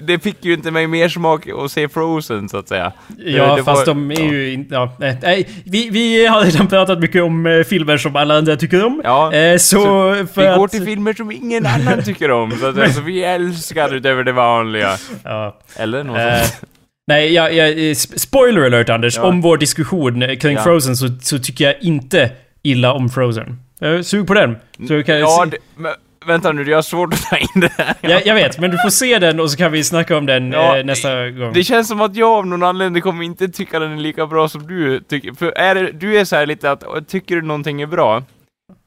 [0.00, 2.92] det fick ju inte mig mer smak att se Frozen så att säga.
[3.18, 4.74] Ja, det fast var- de är ju inte...
[4.74, 8.84] Ja, nej, vi, vi har redan pratat mycket om eh, filmer som alla andra tycker
[8.86, 9.00] om.
[9.04, 9.76] Ja, Eh, så,
[10.34, 10.58] så vi att...
[10.58, 14.32] går till filmer som ingen annan tycker om, så att alltså, vi älskar utöver det
[14.32, 14.96] vanliga.
[15.24, 15.60] Ja.
[15.76, 16.60] Eller något Eh, sånt.
[17.06, 19.16] nej, jag, jag, eh, sp- spoiler alert Anders.
[19.16, 19.22] Ja.
[19.22, 20.62] Om vår diskussion eh, kring Ja.
[20.62, 22.30] Frozen så, så tycker jag inte
[22.62, 23.56] illa om Frozen.
[24.02, 24.56] Sug på den.
[24.88, 25.92] Så kan jag, Ja, se- det, men,
[26.26, 27.94] vänta nu, jag har svårt att ta in det här.
[28.00, 30.52] jag, jag vet, men du får se den och så kan vi snacka om den
[30.52, 31.52] Ja, eh, nästa gång.
[31.52, 34.48] Det känns som att jag av någon anledning kommer inte tycka den är lika bra
[34.48, 35.32] som du tycker.
[35.32, 38.22] För är det, du är så här lite att, tycker du någonting är bra,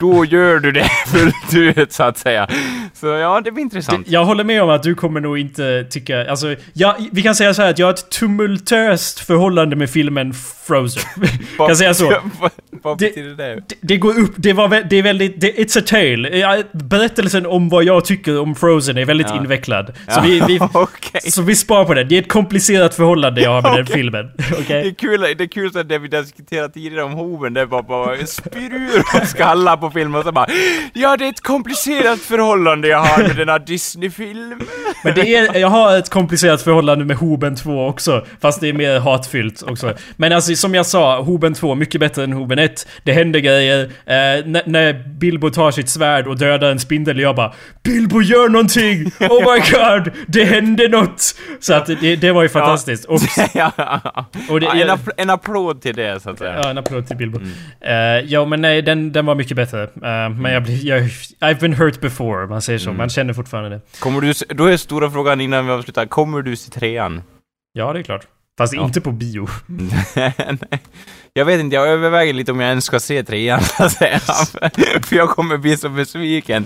[0.04, 2.48] då gör du det fullt ut så att säga.
[2.94, 4.08] Så ja, det blir intressant.
[4.10, 6.30] Jag håller med om att du kommer nog inte tycka...
[6.30, 10.34] Alltså, jag, vi kan säga så här att jag har ett tumultöst förhållande med filmen
[10.68, 11.04] Frozen.
[11.58, 12.14] kan jag säga så?
[12.82, 13.56] Vad Det- betyder det?
[13.56, 16.38] Det, det går upp, det var det är väldigt, det, it's a tale.
[16.38, 19.38] Ja, Berättelsen om vad jag tycker om Frozen är väldigt Ja.
[19.38, 19.94] invecklad.
[20.08, 21.22] Så vi, vi, Okej.
[21.32, 22.04] så vi sparar på det.
[22.04, 23.96] Det är ett komplicerat förhållande jag har med den Okej.
[23.96, 24.32] filmen.
[24.52, 24.64] Okej?
[24.84, 27.82] Det är kul, det är kul att det vi diskuterade tidigare om hoven, det var
[27.84, 30.48] bara spyr ur och skallar på filmen och så bara
[30.94, 34.62] Ja, det är ett komplicerat förhållande jag har med denna Disney-film.
[35.04, 38.26] Men det är, jag har ett komplicerat förhållande med Hoben 2 också.
[38.42, 39.94] Fast det är mer hatfyllt också.
[40.16, 42.88] Men alltså som jag sa, Hoben 2 mycket bättre än Hoben 1.
[43.04, 43.84] Det händer grejer.
[43.84, 47.54] Eh, när, Bilbo tar sitt svärd och dödar en spindel, jag bara
[47.84, 49.12] Bilbo gör någonting!
[49.20, 50.14] Oh my god!
[50.28, 51.36] Det hände något!
[51.60, 53.06] Så att det, det var ju fantastiskt.
[53.06, 53.14] Och,
[54.50, 56.60] och det, ja, en, app- en applåd till det, så att säga.
[56.64, 57.40] Ja, en applåd till Bilbo.
[57.82, 57.94] Eh,
[58.26, 59.83] ja, men nej, den, den var mycket bättre.
[59.84, 60.86] Eh, men jag blir...
[60.86, 61.02] Jag,
[61.40, 62.94] I've been hurt before, man säger så.
[62.94, 63.82] Man känner fortfarande det.
[64.00, 67.22] Kommer du, då är stora frågan innan vi avslutar, kommer du se trean?
[67.74, 68.28] Ja, det är klart.
[68.58, 68.84] Fast Ja.
[68.86, 69.48] inte på bio.
[71.36, 73.60] Jag vet inte, jag överväger lite om jag ens ska se trean.
[75.04, 76.66] För jag kommer bli så besviken.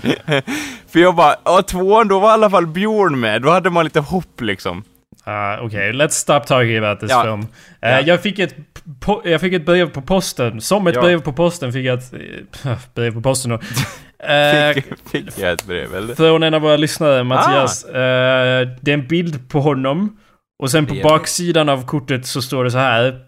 [0.88, 3.84] För jag bara, ja tvåan, då var i alla fall Björn med, då hade man
[3.84, 4.84] lite hopp liksom.
[5.28, 7.22] Uh, Okej, let's stop talking about this Ja.
[7.22, 7.40] film.
[7.82, 8.00] Eh, Ja.
[8.00, 8.54] jag, fick ett,
[9.24, 10.60] jag fick ett brev på posten.
[10.60, 11.00] Som ett Ja.
[11.00, 12.12] brev på posten fick jag ett...
[12.64, 13.60] eh, brev på posten då.
[14.26, 16.14] Eh, Fick, fick jag ett brev eller?
[16.14, 17.84] från en av våra lyssnare, Mattias.
[17.84, 20.16] Eh, det är en bild på honom.
[20.62, 23.20] Och sen på baksidan av kortet så står det så här.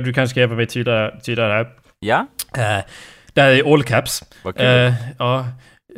[0.00, 1.66] Du kanske ska hjälpa mig tyda, tyda det här.
[2.00, 2.26] Ja?
[2.58, 2.84] Uh,
[3.32, 4.24] det här är all caps.
[4.42, 4.66] Vad kul.
[4.66, 5.46] Eh, ja.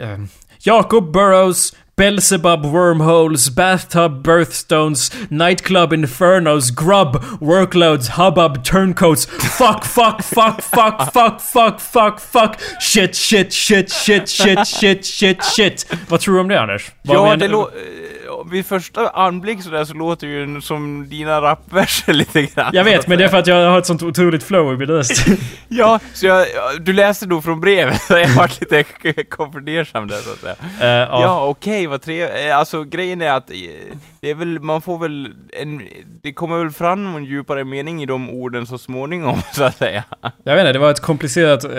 [0.00, 0.28] ehm.
[0.58, 10.62] Jacob Burrows, Belzebub Wormholes, Bathtub Birthstones, Nightclub Infernos, Grub, Workloads, Hubbub Turncoats, Fuck, fuck, fuck,
[10.62, 15.84] fuck, fuck, fuck, fuck, fuck, Shit, shit, shit, shit, shit, shit, shit, shit.
[16.08, 16.90] Vad tror du om det Anders?
[17.02, 18.09] Vad Ja, det lå- eh,
[18.50, 22.70] vid första anblick sådär så låter ju som dina rapverser lite grann.
[22.72, 24.88] Jag vet, men det är för att jag har ett sånt otroligt flow i min
[24.88, 25.26] röst.
[25.72, 26.46] Ja, så jag,
[26.80, 28.84] du läste nog från brevet, så jag varit lite
[29.30, 30.54] konfundersam där så att säga.
[30.80, 31.46] Eh, Ja, ja.
[31.46, 32.52] okej, vad trevligt.
[32.52, 33.56] Alltså grejen är att eh,
[34.20, 35.82] det är väl, man får väl en,
[36.22, 40.04] det kommer väl fram en djupare mening i de orden så småningom, så att säga.
[40.44, 41.64] Jag vet inte, det var ett komplicerat...
[41.64, 41.70] Eh,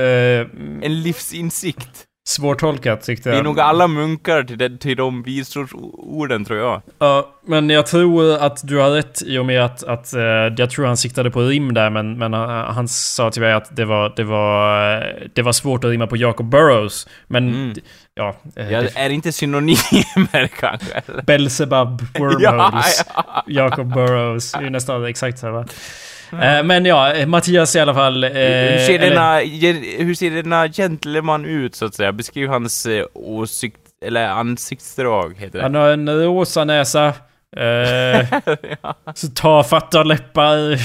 [0.82, 2.06] En livsinsikt.
[2.28, 3.34] Svårtolkat tyckte jag.
[3.34, 6.82] Vi är nog alla munkar till, det, till de visdomsorden, tror jag.
[7.00, 10.22] Ja, men jag tror att du har rätt i och med att, att eh,
[10.58, 13.76] jag tror han siktade på rim där men, men han, han sa till mig att
[13.76, 15.04] det var, det var, eh,
[15.34, 17.08] det var svårt att rimma på Jacob Burrows.
[17.28, 17.74] Men Mm.
[18.16, 21.02] ja, eh, Ja, det, är det inte synonymer kanske?
[21.28, 23.06] Belzebub Wormholes,
[23.48, 25.66] Jacob Burrows, det är nästan exakt så
[26.34, 28.24] Eh, men ja, eh, Mattias i alla fall...
[28.24, 29.40] Eh, hur, ser eller- denna,
[30.06, 32.12] hur ser denna gentleman ut, så att säga?
[32.12, 35.64] Beskriv hans åsikt, eller ansiktsdrag, heter det.
[35.64, 37.14] Han har en rosa näsa.
[37.58, 38.26] Eh,
[39.16, 40.80] så tafatta läppar.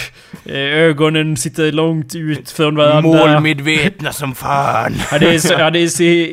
[0.55, 3.19] Ögonen sitter långt ut från varandra.
[3.19, 4.95] Målmedvetna som fan!
[5.11, 6.27] Han är, så, han är ser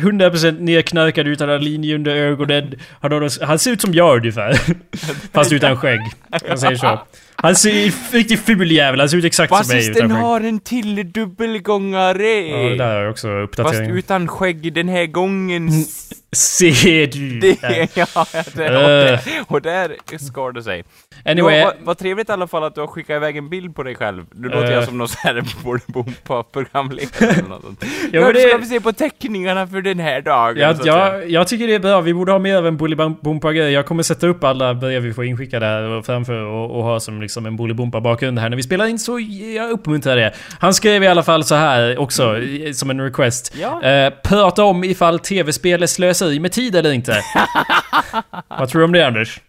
[0.00, 2.74] 100% nerknarkad utan en linje under ögonen.
[3.00, 4.58] Han, har, han ser ut som jag ungefär.
[5.32, 6.00] Fast utan skägg.
[6.48, 7.00] Jag säger så.
[7.42, 9.00] Han ser riktigt ful jävel.
[9.00, 10.10] Han ser ut exakt som mig Fast skägg.
[10.16, 12.48] har en till dubbelgångare!
[12.48, 13.90] Ja, det där jag också Fast uppdatering.
[13.90, 15.70] utan skägg den här gången.
[16.32, 17.40] Ser du?
[17.40, 20.84] Det, ja, det, och, där, och där skar det sig.
[21.24, 21.64] Anyway.
[21.64, 23.94] Vad, vad trevligt i alla fall att du har skickat iväg en bild på dig
[23.94, 24.24] själv.
[24.34, 24.72] Nu låter Eh.
[24.72, 27.84] jag som någon sån här Bolibompa-programledare eller något sånt.
[28.12, 30.56] Ja, nu det- ska vi se på teckningarna för den här dagen.
[30.58, 32.00] Ja, jag, jag tycker det är bra.
[32.00, 33.72] Vi borde ha mer av en Bolibompa-grej.
[33.72, 37.20] Jag kommer sätta upp alla brev vi får inskickade här framför och, och ha som
[37.22, 38.98] liksom en Bolibompa-bakgrund här när vi spelar in.
[38.98, 39.18] Så
[39.56, 40.32] jag uppmuntrar det.
[40.60, 43.54] Han skrev i alla fall så här också, i- som en request.
[43.60, 43.82] Ja.
[43.82, 47.20] Eh, prata om ifall tv-spel är slöseri med tid eller inte.
[48.48, 49.40] Vad tror du om det Anders?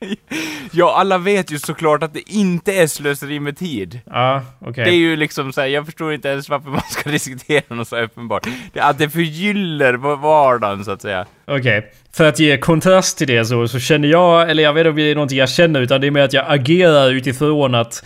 [0.72, 4.00] ja, alla vet ju såklart att det inte är slöseri med tid.
[4.06, 4.84] Ja, okej.
[4.84, 7.98] Det är ju liksom såhär, jag förstår inte ens varför man ska diskutera något så
[8.02, 8.48] uppenbart.
[8.74, 11.26] Det, att det förgyller va- vardagen så att säga.
[11.48, 11.92] Okej.
[12.14, 14.96] För att ge kontrast till det så, så känner jag, eller jag vet inte om
[14.96, 18.04] det är någonting jag känner, utan det är mer att jag agerar utifrån att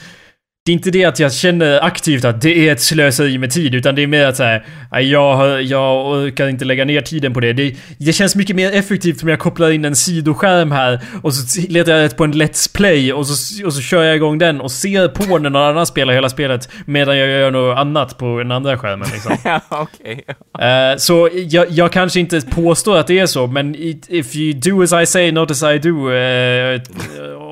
[0.66, 3.76] det är inte det att jag känner aktivt att det är ett slöseri med tid,
[3.76, 4.62] utan det är mer att säga
[5.02, 7.54] jag, jag orkar inte lägga ner tiden på det.
[7.54, 7.76] det.
[7.98, 11.92] Det känns mycket mer effektivt om jag kopplar in en sidoskärm här och så letar
[11.92, 14.72] jag rätt på en Let's Play och så, och så kör jag igång den och
[14.72, 18.52] ser på när någon annan spelar hela spelet medan jag gör något annat på den
[18.52, 19.38] andra skärmen liksom.
[19.44, 20.26] Ja, okej.
[20.60, 24.54] Eh, så jag, jag kanske inte påstår att det är så, men it, if you
[24.54, 26.12] do as I say, not as I do.
[26.12, 26.82] eh,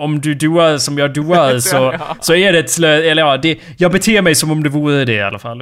[0.02, 2.94] om du doar som jag doar så, så är det ett slö...
[3.12, 5.62] Eller ja, det, jag beter mig som om det vore det i alla fall.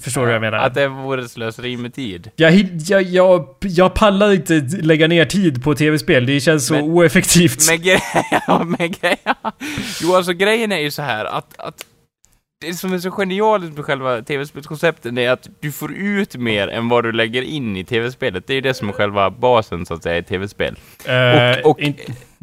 [0.00, 0.58] Förstår du vad jag menar?
[0.58, 2.30] Att det vore slöseri med tid.
[2.36, 2.54] Jag,
[2.88, 6.26] jag, jag, jag pallar inte lägga ner tid på tv-spel.
[6.26, 7.58] Det känns så Men- oeffektivt.
[7.70, 7.80] Men
[8.46, 11.84] ja, men grejen, alltså grejen är ju så här att, att
[12.60, 16.88] det som är så genialiskt med själva tv-spelskonceptet är att du får ut mer än
[16.88, 18.46] vad du lägger in i tv-spelet.
[18.46, 20.76] Det är ju det som är själva basen så att säga i tv-spel.
[21.08, 21.94] Uh, och, och in,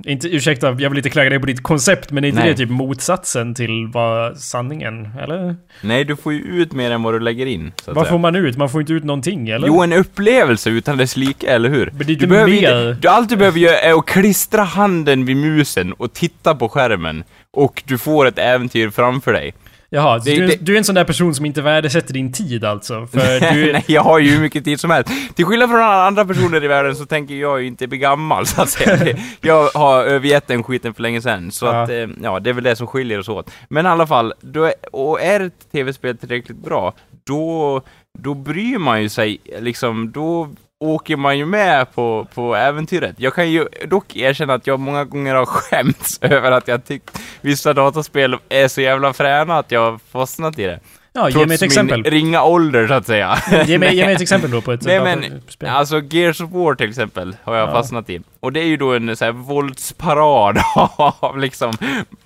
[0.05, 2.49] inte, ursäkta, jag vill inte klaga dig på ditt koncept, men är inte nej.
[2.49, 5.55] det typ motsatsen till vad sanningen, eller?
[5.81, 7.71] Nej, du får ju ut mer än vad du lägger in.
[7.85, 8.05] vad säga.
[8.05, 8.57] får man ut?
[8.57, 9.67] Man får inte ut någonting, eller?
[9.67, 11.85] Jo, en upplevelse utan dess like, eller hur?
[11.85, 12.57] Men det är inte du, behöver mer...
[12.57, 16.69] inte, du allt du behöver göra är att klistra handen vid musen och titta på
[16.69, 17.23] skärmen.
[17.51, 19.53] Och du får ett äventyr framför dig.
[19.95, 22.65] Jaha, det, du, det, du, är en sån där person som inte värdesätter din tid
[22.65, 23.07] alltså?
[23.07, 23.73] För du...
[23.73, 25.11] Nej, jag har ju hur mycket tid som helst.
[25.35, 28.45] Till skillnad från alla andra personer i världen så tänker jag ju inte bli gammal,
[28.47, 29.17] så att säga.
[29.41, 31.83] Jag har övergett den skiten för länge sedan, så ja.
[31.83, 33.51] att, eh, ja, det är väl det som skiljer oss åt.
[33.69, 37.81] Men i alla fall, då är, och är ett tv-spel tillräckligt bra, då,
[38.19, 40.49] då bryr man ju sig, liksom, då
[40.83, 43.15] åker man ju med på, på äventyret.
[43.17, 47.19] Jag kan ju dock erkänna att jag många gånger har skämts över att jag tyckt
[47.41, 50.79] vissa dataspel är så jävla fräna att jag har fastnat i det.
[51.15, 52.03] Ja, ge mig ett exempel.
[52.03, 53.37] min ringa ålder så att säga.
[53.65, 55.69] Ge mig, ge mig ett exempel då på ett Nej men, spel.
[55.69, 57.73] alltså Gears of War till exempel har jag ja.
[57.73, 58.21] fastnat i.
[58.39, 60.57] Och det är ju då en så här våldsparad
[61.19, 61.73] av liksom,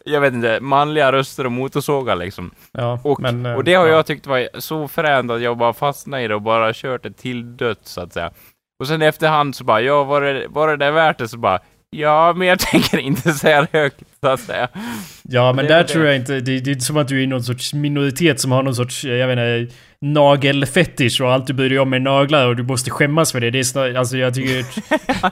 [0.05, 2.51] jag vet inte, manliga röster och motorsågar liksom.
[2.71, 3.93] Ja, och, men, och det har ja.
[3.93, 7.11] jag tyckt var så fränt att jag bara fastnat i det och bara kört det
[7.11, 8.31] till döds så att säga.
[8.79, 11.27] Och sen efterhand så bara, ja var det, var det där värt det?
[11.27, 11.59] Så bara,
[11.89, 14.69] Ja, men jag tänker inte säga det högt, så att säga.
[15.23, 16.39] Ja, men det där tror jag inte...
[16.39, 19.27] Det, det är som att du är någon sorts minoritet som har någon sorts, jag
[19.27, 19.67] inte,
[19.99, 23.51] nagelfetisch och alltid bryr dig om med naglar och du måste skämmas för det.
[23.51, 24.65] Det är snart, alltså jag tycker...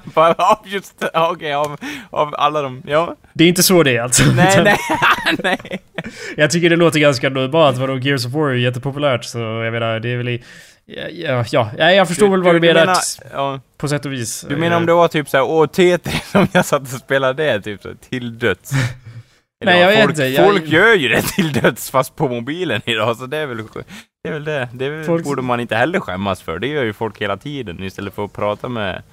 [0.14, 1.78] Bara just okej, okay, av,
[2.10, 3.16] av alla de, ja.
[3.34, 4.24] Det är inte så det är alltså.
[4.32, 4.78] Nej, nej,
[5.44, 5.82] nej.
[6.38, 10.00] Jag tycker det låter ganska normalt, vadå, Gears of War är jättepopulärt så jag menar,
[10.00, 10.44] det är väl i...
[10.88, 12.86] Ja, ja, ja, jag förstår du, väl vad du, du menar.
[12.86, 12.98] menar
[13.34, 13.60] ja.
[13.78, 14.46] På sätt och vis.
[14.50, 16.00] Du menar om det var typ såhär, åh TT
[16.32, 18.72] som jag satt och spelade det, typ så, till döds?
[19.66, 20.44] Nej, jag folk, vet inte.
[20.44, 20.68] Folk jag...
[20.68, 24.30] gör ju det till döds fast på mobilen idag, så det är väl det.
[24.30, 24.70] Är väl det.
[24.74, 25.24] det folk...
[25.24, 26.60] borde man inte heller skämmas för.
[26.60, 29.04] Det gör ju folk hela tiden istället för att prata med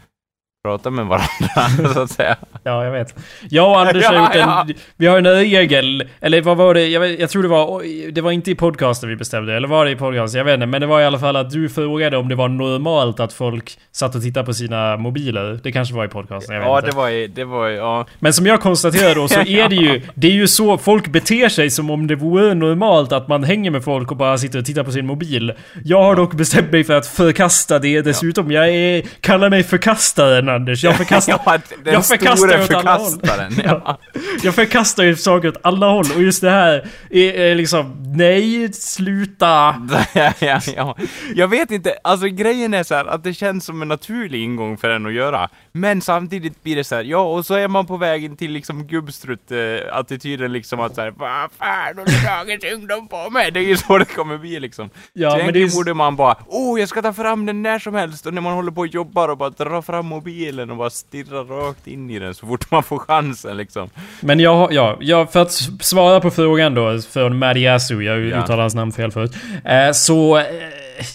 [0.62, 2.36] prata med varandra, så att säga.
[2.62, 3.14] Ja, jag vet.
[3.48, 4.74] Jag och Anders har gjort en...
[4.96, 6.88] Vi har en regel, eller vad var det?
[6.88, 7.82] Jag, vet, jag tror det var...
[8.12, 10.38] Det var inte i podcasten vi bestämde, eller var det i podcasten?
[10.38, 10.66] Jag vet inte.
[10.66, 13.78] Men det var i alla fall att du frågade om det var normalt att folk
[13.92, 15.60] satt och tittade på sina mobiler.
[15.62, 16.90] Det kanske var i podcasten, jag vet ja, inte.
[16.90, 17.26] det var i...
[17.26, 18.06] Det var i, ja.
[18.18, 20.02] Men som jag konstaterade då så är det ju...
[20.14, 23.70] Det är ju så folk beter sig som om det vore normalt att man hänger
[23.70, 25.52] med folk och bara sitter och tittar på sin mobil.
[25.84, 28.52] Jag har dock bestämt mig för att förkasta det dessutom.
[28.52, 30.84] Jag är, kallar mig förkastaren Anders.
[30.84, 31.40] Jag förkastar...
[31.44, 33.18] ja, jag förkastar åt alla håll.
[33.64, 33.98] Ja.
[34.42, 36.05] Jag förkastar ju saker åt alla håll.
[36.14, 38.03] Och just det här är, är liksom...
[38.16, 39.74] Nej, sluta!
[40.12, 40.96] ja, ja, ja.
[41.34, 44.76] Jag vet inte, alltså grejen är så här, att det känns som en naturlig ingång
[44.76, 45.48] för en att göra.
[45.72, 48.86] Men samtidigt blir det så här, ja och så är man på vägen till liksom
[48.86, 53.53] gubbstrutt-attityden liksom att såhär, vad fan håller dagens ungdom på med?
[53.55, 54.90] Det är ju så det kommer bli liksom.
[55.12, 57.78] Ja, så men det borde man bara, åh oh, jag ska ta fram den när
[57.78, 60.70] som helst och när man håller på och jobbar och bara dra fram mobilen mobilen
[60.70, 63.90] och bara stirra rakt in i den så fort man får chansen liksom.
[64.20, 68.43] Men jag, ja, jag, för att svara på frågan då från Madiasu, jag ja.
[68.43, 69.32] uttalar hans namn fel förut.
[69.64, 70.45] Eh, så eh,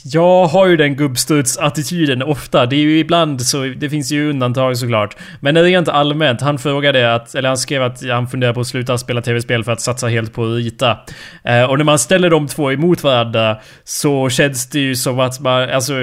[0.03, 2.65] jag har ju den gubbstuds-attityden ofta.
[2.65, 5.17] Det är ju ibland så, det finns ju undantag såklart.
[5.39, 8.97] Men rent allmänt, han frågade att, eller han skrev att han funderar på att sluta
[8.97, 10.97] spela tv-spel för att satsa helt på att rita.
[11.43, 15.39] Eh, och när man ställer de två emot varandra så känns det ju som att
[15.39, 15.93] man, alltså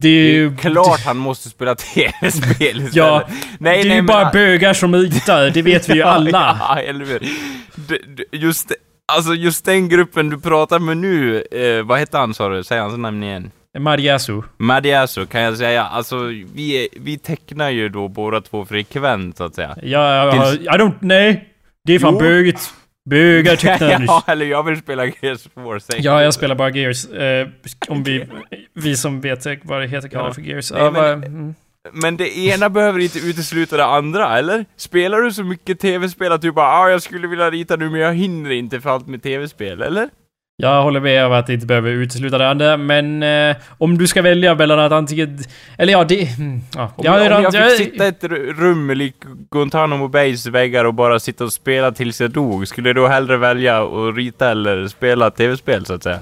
[0.00, 0.56] det är ju...
[0.56, 2.94] klart han måste spela tv-spel istället.
[2.94, 3.28] ja,
[3.58, 6.58] nej, det är nej, ju bara bögar som ytar, det vet vi ju alla.
[6.60, 7.22] ja, eller hur.
[8.32, 8.72] Just,
[9.12, 12.64] alltså just den gruppen du pratar med nu, eh, vad heter han sa du?
[12.64, 13.50] Säg hans namn igen.
[13.78, 14.42] Mariasu.
[14.56, 15.84] Mariasu kan jag säga.
[15.84, 16.16] Alltså,
[16.54, 19.76] vi, vi tecknar ju då båda två frekvent, så att säga.
[19.82, 20.54] Ja, jag har...
[20.54, 20.94] I don't...
[21.00, 21.48] Nej!
[21.84, 22.74] Det är fan bögigt.
[23.10, 25.80] Bögar tyckte ja, eller jag vill spela Gears of War.
[25.98, 27.08] Ja, jag spelar bara Gears.
[27.08, 27.48] Eh,
[27.88, 28.24] om vi,
[28.74, 30.34] vi som vet vad det heter kallar ja.
[30.34, 30.72] för Gears.
[30.72, 31.54] Nej, men, mm.
[31.92, 34.64] men det ena behöver inte utesluta det andra, eller?
[34.76, 38.00] Spelar du så mycket tv-spel att du bara ah, jag skulle vilja rita nu men
[38.00, 40.08] jag hinner inte för allt med tv-spel, eller?
[40.60, 44.06] Jag håller med om att det inte behöver utesluta det andra, men eh, om du
[44.06, 45.38] ska välja mellan att antingen...
[45.78, 46.38] Eller ja, det...
[46.38, 46.92] Mm, ja.
[46.96, 48.24] Om, jag, om jag fick jag, sitta i ett
[48.58, 49.14] rum lik
[49.50, 53.36] Guantanamo Bays väggar och bara sitta och spela tills jag dog, skulle jag då hellre
[53.36, 56.18] välja att rita eller spela tv-spel, så att säga?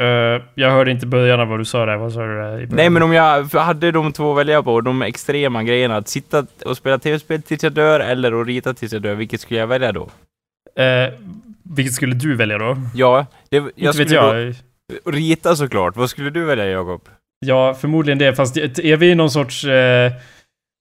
[0.00, 1.96] Uh, jag hörde inte början av vad du sa där.
[1.96, 5.02] Vad sa du där Nej, men om jag hade de två att välja på, de
[5.02, 9.02] extrema grejerna, att sitta och spela tv-spel tills jag dör eller att rita tills jag
[9.02, 10.02] dör, vilket skulle jag välja då?
[10.02, 11.14] Uh,
[11.76, 12.76] vilket skulle du välja då?
[12.94, 14.54] Ja, det, jag Inte skulle jag.
[15.04, 15.96] Då, rita såklart.
[15.96, 17.00] Vad skulle du välja, Jakob?
[17.46, 18.34] Ja, förmodligen det.
[18.34, 19.64] Fast är vi i någon sorts...
[19.64, 20.12] Eh,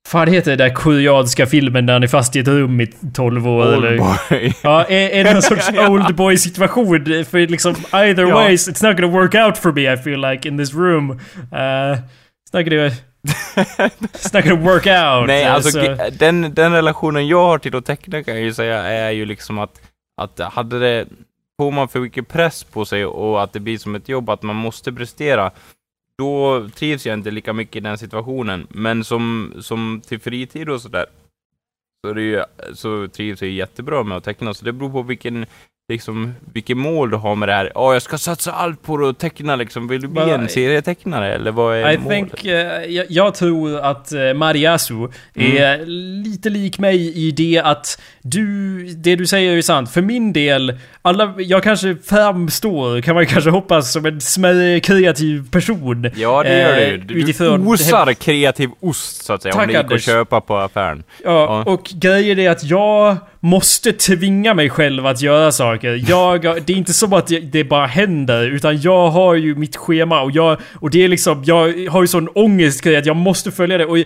[0.07, 3.47] Fan heter det där koreanska filmen där han är fast i ett rum i 12
[3.47, 3.91] år eller?
[3.91, 4.53] Oldboy.
[4.63, 7.05] Ja, är, är det någon sorts oldboy situation?
[7.05, 8.33] För liksom either Ja.
[8.35, 11.11] ways, it's not gonna work out for me I feel like in this room.
[11.11, 11.17] Uh,
[11.57, 12.91] it's not gonna...
[14.13, 15.27] It's not gonna work out.
[15.27, 18.53] Nej, alltså så- ge- den, den relationen jag har till att teckna kan jag ju
[18.53, 19.71] säga är ju liksom att,
[20.19, 21.07] att hade det,
[21.57, 24.43] får man för mycket press på sig och att det blir som ett jobb, att
[24.43, 25.51] man måste prestera,
[26.17, 28.67] då trivs jag inte lika mycket i den situationen.
[28.69, 31.05] Men som, som till fritid och sådär,
[32.05, 32.43] så, ju,
[32.73, 35.45] så trivs jag jättebra med att teckna, så det beror på vilken
[35.89, 37.71] liksom, vilket mål du har med det här.
[37.75, 39.87] Ja, jag ska satsa allt på att teckna liksom.
[39.87, 42.09] Vill du bli Bara- en serietecknare eller vad är I målet?
[42.31, 42.53] think, eh,
[42.87, 45.85] jag, jag tror att uh, Mariasu är
[46.23, 49.91] lite lik mig i det att du, det du säger är sant.
[49.91, 55.51] För min del, alla, jag kanske framstår, kan man kanske hoppas, som en smärre kreativ
[55.51, 56.11] person.
[56.15, 56.97] Ja, det gör Eh, du.
[56.97, 60.57] Du utifrån- osar kreativ ost, så att säga, om Tack, det gick att köpa på
[60.57, 61.03] affären.
[61.23, 61.71] Ja, Ja.
[61.71, 65.78] och grejen är att jag måste tvinga mig själv att göra saker.
[65.87, 70.21] Jag, det är inte som att det- bara händer, utan jag har ju mitt schema
[70.21, 73.77] och jag, och det är liksom, jag har ju sån ångestgrej att jag måste följa
[73.77, 73.85] det.
[73.85, 73.97] Och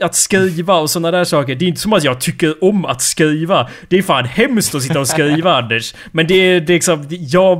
[0.00, 3.02] att skriva och sådana där saker, det är inte som att jag tycker om att
[3.02, 3.68] skriva.
[3.88, 5.94] Det är fan hemskt att sitta och skriva Anders.
[6.12, 7.58] Men det är, det är liksom, jag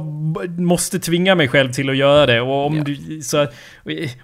[0.59, 2.41] måste tvinga mig själv till att göra det.
[2.41, 2.85] Och om Ja.
[2.85, 3.43] du, så,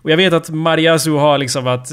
[0.02, 1.88] och jag vet att Mariasu har liksom varit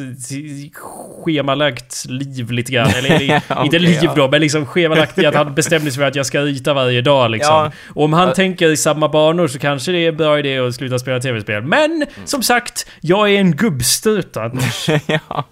[1.26, 2.90] schemalagt liv lite grann.
[2.98, 4.14] Eller inte Okej, liv ja.
[4.16, 7.02] då, men liksom schemalagt i att han bestämde sig för att jag ska rita varje
[7.02, 7.45] dag liksom.
[7.50, 7.72] Ja.
[7.96, 8.34] Och om han Ja.
[8.34, 11.64] tänker i samma banor så kanske det är en bra idé att sluta spela tv-spel.
[11.64, 12.08] Men Mm.
[12.26, 14.38] som sagt, jag är en gubbstrut
[15.08, 15.44] ja.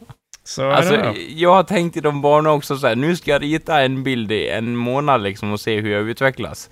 [0.46, 3.82] Så Alltså, jag har tänkt i de banorna också så här, nu ska jag rita
[3.82, 6.70] en bild i en månad liksom och se hur jag utvecklas.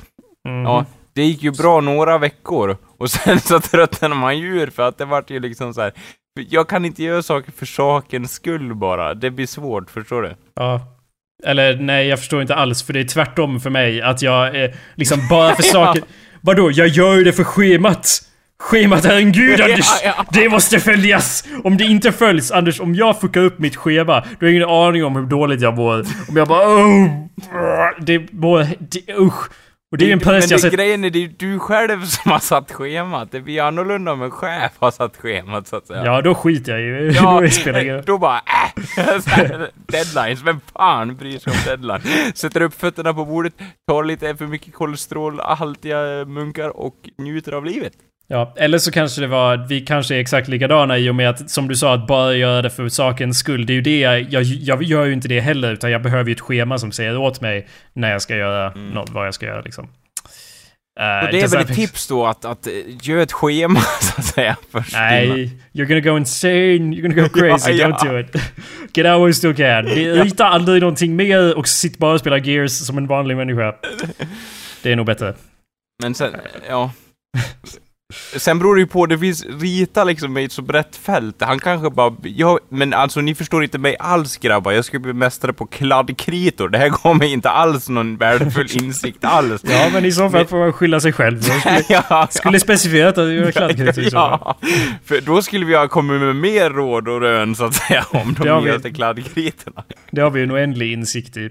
[0.47, 0.61] Mhm.
[0.63, 4.97] Ja, det gick ju bra några veckor, och sen så tröttnade man djur för att
[4.97, 5.93] det vart ju liksom så här.
[6.49, 10.35] Jag kan inte göra saker för sakens skull bara, det blir svårt, förstår du?
[10.55, 10.81] Ja.
[11.45, 12.83] Eller nej, jag förstår inte alls.
[12.83, 14.01] För det är tvärtom för mig.
[14.01, 16.03] Att jag eh, liksom bara för saker...
[16.41, 16.71] Vadå?
[16.71, 18.21] Jag gör ju det för schemat.
[18.59, 19.87] Schemat är en gud Ja, Anders!
[20.03, 20.25] ja.
[20.31, 21.43] Det måste följas!
[21.63, 24.69] Om det inte följs, Anders, om jag fuckar upp mitt schema, då har jag ingen
[24.69, 26.05] aning om hur dåligt jag mår.
[26.29, 27.07] Om jag bara oh,
[27.99, 28.67] Det mår...
[28.79, 29.49] Det, usch!
[29.91, 30.73] Och det är en men press jag sett...
[30.73, 33.31] grejen är, det är du själv som har satt schemat.
[33.31, 36.05] Det blir annorlunda om en chef har satt schemat, så att säga.
[36.05, 37.11] Ja, då skiter jag ju.
[37.11, 38.41] Ja, då då bara äh,
[39.25, 42.33] här, Deadlines, vem fan bryr sig om deadline?
[42.35, 43.53] Sätter upp fötterna på bordet,
[43.87, 47.93] tar lite för mycket kolesterolhaltiga munkar och njuter av livet.
[48.31, 51.29] Ja, eller så kanske det var att vi kanske är exakt likadana i och med
[51.29, 53.65] att som du sa att bara göra det för sakens skull.
[53.65, 56.33] Det är ju det jag, jag, gör ju inte det heller utan jag behöver ju
[56.33, 59.61] ett schema som säger åt mig när jag ska göra något, vad jag ska göra
[59.61, 59.83] liksom.
[60.99, 64.13] Eh, Och det är väl ett tips då att, att eh, göra ett schema, så
[64.17, 64.93] att säga, först.
[64.93, 67.97] Nej, you're gonna go insane, you're gonna go crazy, Ja, ja.
[67.97, 68.43] don't do it.
[68.97, 69.85] Get out while still can.
[69.85, 73.75] Rita aldrig någonting mer och sitt bara och spela Gears som en vanlig människa.
[74.83, 75.33] Det är nog bättre.
[76.03, 76.35] Men sen,
[76.69, 76.91] ja.
[78.11, 81.41] Sen beror det ju på, det finns Rita liksom i ett så brett fält.
[81.41, 84.71] Han kanske bara, ja, men alltså ni förstår inte mig alls grabbar.
[84.71, 86.69] Jag ska bli mästare på kladdkritor.
[86.69, 89.61] Det här gav mig inte alls någon värdefull insikt alls.
[89.63, 91.39] Ja, men i så fall får man skylla sig själv.
[91.47, 94.57] Jag skulle, ja, skulle specificerat att göra kladdkritor ja,
[95.05, 98.35] för då skulle vi ha kommit med mer råd och rön så att säga om
[98.39, 99.83] de nyaste kladdkritorna.
[100.11, 101.49] Det har vi en oändlig insikt i.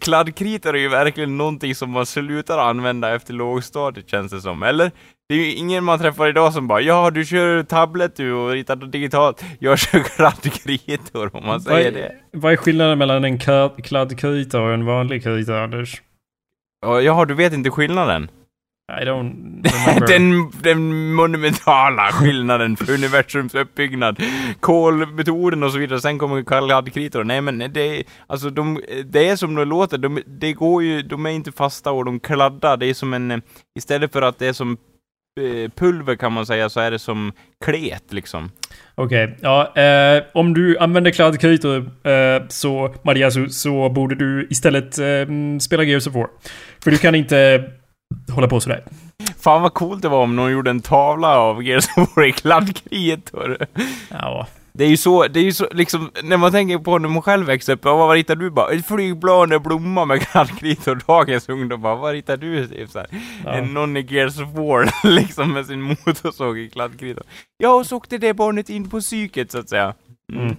[0.00, 4.90] Kladdkritor är ju verkligen någonting som man slutar använda efter lågstadiet känns det som, eller?
[5.30, 8.50] Det är ju ingen man träffar idag som bara ja, du kör tablet du och
[8.50, 9.44] ritar digitalt.
[9.58, 12.12] Jag kör kladdkritor om man säger Vad det.
[12.32, 16.02] vad är skillnaden mellan en kla- kladdkrita och en vanlig krita, Anders?
[16.86, 18.30] Ja, Jaha, du vet inte skillnaden?
[19.02, 19.66] I don't.
[20.08, 24.22] Den, den monumentala skillnaden för universums uppbyggnad.
[24.60, 27.24] Kolmetoden och så vidare, sen kommer kladdkritor.
[27.24, 31.26] Nej men det alltså de, det är som det låter, de, det går ju, de
[31.26, 33.42] är inte fasta och de kladdar, det är som en,
[33.78, 34.76] istället för att det är som
[35.74, 37.32] pulver kan man säga, så är det som
[37.64, 38.50] klet liksom.
[38.94, 39.76] Okej, ja.
[39.76, 41.76] Eh, om du använder kladdkritor
[42.08, 45.26] eh, så, Mariasu, så borde du istället eh,
[45.60, 46.28] spela Gears of War.
[46.84, 47.64] För du kan inte
[48.30, 48.84] hålla på sådär.
[49.40, 52.32] Fan vad coolt det var om någon gjorde en tavla av Gears of War i
[52.32, 53.56] kladdkritor.
[54.08, 54.46] Ja.
[54.72, 57.22] Det är ju så, det är ju så liksom, när man tänker på när man
[57.22, 58.72] själv växte upp, vad ritar du bara?
[58.72, 62.68] Ett flygplan, en blomma med kladdkritor, dagens ungdom bara, vad ritar du?
[62.68, 63.08] Typ så här.
[63.44, 63.50] Ja.
[63.50, 67.24] En i Gears War, liksom med sin motorsåg i kladdkritor.
[67.58, 69.94] Ja, och så åkte det barnet in på psyket så att säga.
[70.36, 70.56] Mm.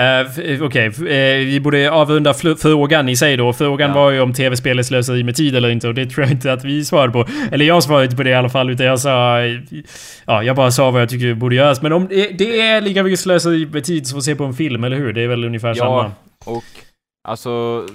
[0.00, 0.30] Uh,
[0.62, 0.88] Okej, okay.
[0.88, 3.52] uh, vi borde avrunda frågan i sig då.
[3.52, 3.94] Frågan ja.
[3.94, 6.52] var ju om tv-spel är slöseri med tid eller inte och det tror jag inte
[6.52, 7.26] att vi svarade på.
[7.52, 9.40] Eller jag svarade inte på det i alla fall utan jag sa...
[10.26, 11.82] Ja, jag bara sa vad jag tycker borde göras.
[11.82, 14.54] Men om det, det är lika mycket slöseri med tid som att se på en
[14.54, 15.12] film, eller hur?
[15.12, 16.12] Det är väl ungefär ja, samma?
[16.46, 16.64] Ja, och
[17.28, 17.86] alltså...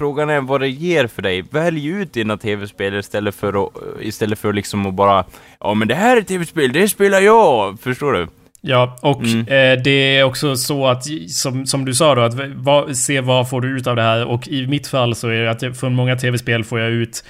[0.00, 1.44] Frågan är vad det ger för dig.
[1.50, 5.24] Välj ut dina tv-spel istället för att, istället för liksom att bara
[5.60, 7.80] Ja men det här är tv-spel, det spelar jag!
[7.80, 8.26] Förstår du?
[8.64, 9.40] Ja, och mm.
[9.40, 13.50] eh, det är också så att, som, som du sa då, att va, se vad
[13.50, 14.24] får du ut av det här.
[14.24, 17.24] Och i mitt fall så är det att jag, från många tv-spel får jag ut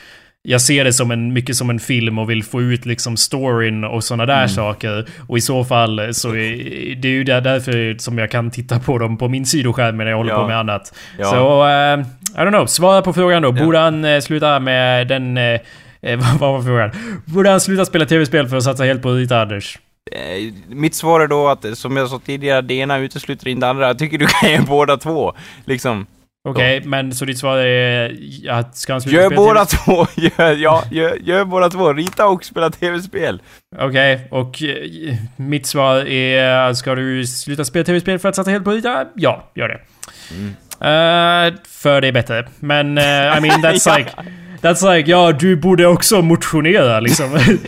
[0.44, 3.84] jag ser det som en, mycket som en film och vill få ut liksom storyn
[3.84, 4.48] och sådana där mm.
[4.48, 5.08] saker.
[5.28, 8.98] Och i så fall så är det är ju därför som jag kan titta på
[8.98, 10.40] dem på min sidoskärm när jag håller ja.
[10.40, 10.94] på med annat.
[11.18, 11.24] Ja.
[11.24, 12.06] Så, uh,
[12.42, 12.66] I don't know.
[12.66, 13.48] Svara på frågan då.
[13.48, 13.64] Ja.
[13.64, 15.38] Borde han uh, sluta med den...
[16.06, 16.90] Uh, vad var frågan?
[17.24, 19.78] Borde han sluta spela tv-spel för att satsa helt på Rita Anders?
[20.10, 23.70] Eh, mitt svar är då att, som jag sa tidigare, det ena utesluter inte det
[23.70, 23.86] andra.
[23.86, 25.34] Jag tycker du kan göra båda två.
[25.64, 26.06] Liksom.
[26.48, 30.06] Okej, okay, men så ditt svar är att ska han sluta Gör båda två!
[30.16, 31.92] Gör, ja, gör, gör båda två.
[31.92, 33.42] Rita och spela tv-spel.
[33.78, 38.50] Okej, okay, och uh, mitt svar är ska du sluta spela tv-spel för att satsa
[38.50, 39.06] helt på Rita?
[39.14, 39.80] Ja, gör det.
[40.30, 40.48] Mm.
[40.48, 42.48] Uh, för det är bättre.
[42.60, 44.10] Men uh, I mean that's like...
[44.62, 47.38] That's like, ja du borde också motionera liksom.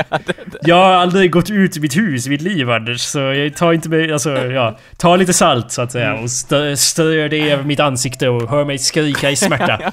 [0.62, 3.00] jag har aldrig gått ut ur mitt hus i mitt liv Anders.
[3.00, 4.78] Så jag tar inte med, alltså ja.
[4.96, 8.64] Ta lite salt så att säga och stö, strö det över mitt ansikte och hör
[8.64, 9.78] mig skrika i smärta.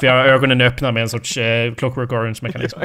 [0.00, 2.78] För jag har ögonen öppna med en sorts eh, Clockwork Orange mekanism.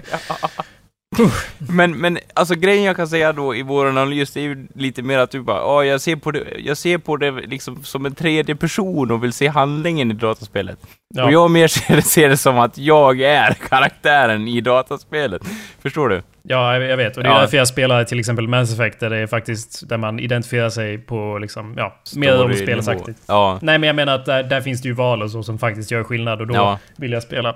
[1.58, 5.02] Men, men alltså grejen jag kan säga då i vår analys, det är ju lite
[5.02, 8.06] mer att du bara, ja jag ser på det, jag ser på det liksom som
[8.06, 10.80] en tredje person och vill se handlingen i dataspelet.
[11.16, 11.26] Ja.
[11.26, 15.42] Och jag mer ser, ser det som att jag är karaktären i dataspelet.
[15.82, 16.22] Förstår du?
[16.48, 17.18] Ja, jag vet.
[17.18, 17.40] Och det är ja.
[17.40, 20.98] därför jag spelar till exempel Mass Effect, där det är faktiskt där man identifierar sig
[20.98, 23.20] på liksom, ja, mer rollspelsaktigt.
[23.28, 23.60] Ja.
[23.62, 25.92] Nej, men jag menar att där, där, finns det ju val och så som faktiskt
[25.92, 26.80] gör skillnad och då ja.
[26.96, 27.56] vill jag spela.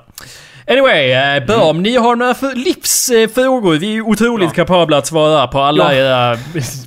[0.69, 1.67] Anyway, eh, bra mm.
[1.67, 3.75] om ni har några livsfrågor.
[3.75, 4.53] Vi är otroligt ja.
[4.53, 6.37] kapabla att svara på alla era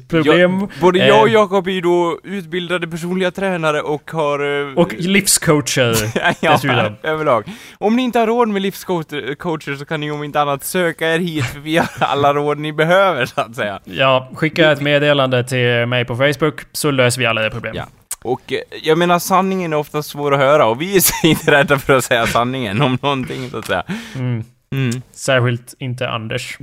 [0.09, 0.69] problem.
[0.81, 1.35] Både jag och eh.
[1.35, 4.69] Jakob är ju då utbildade personliga tränare och har...
[4.69, 5.97] Eh, och livscoacher
[6.41, 6.97] ja, dessutom.
[7.03, 7.45] överlag.
[7.79, 11.19] Om ni inte har råd med livscoacher så kan ni om inte annat söka er
[11.19, 13.81] hit, för vi har alla råd ni behöver, så att säga.
[13.85, 17.77] Ja, skicka ett meddelande till mig på Facebook, så löser vi alla era problem.
[17.77, 17.85] Ja.
[18.23, 21.79] Och eh, jag menar, sanningen är ofta svår att höra och vi är inte rädda
[21.79, 23.85] för att säga sanningen om någonting, så att säga.
[24.15, 24.45] Mm.
[24.75, 25.03] Mm.
[25.13, 26.59] Särskilt inte Anders.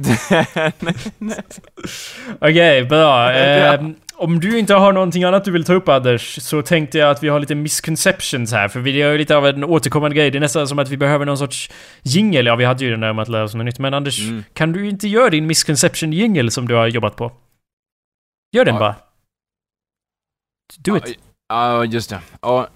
[2.40, 3.34] Okej, okay, bra.
[3.34, 3.86] Eh,
[4.16, 7.24] om du inte har någonting annat du vill ta upp Anders, så tänkte jag att
[7.24, 8.68] vi har lite misconceptions här.
[8.68, 10.32] För vi gör lite av en återkommande grej.
[10.32, 11.70] Det är nästan som att vi behöver någon sorts
[12.02, 12.46] jingel.
[12.46, 13.80] Ja, vi hade ju den där om att lära oss något nytt.
[13.80, 14.44] Men Anders, mm.
[14.54, 17.32] kan du inte göra din misconception jingel som du har jobbat på?
[18.52, 18.80] Gör den ja.
[18.80, 18.96] bara.
[20.78, 21.20] Do it.
[21.50, 22.20] Ja, just det.
[22.42, 22.68] Ja.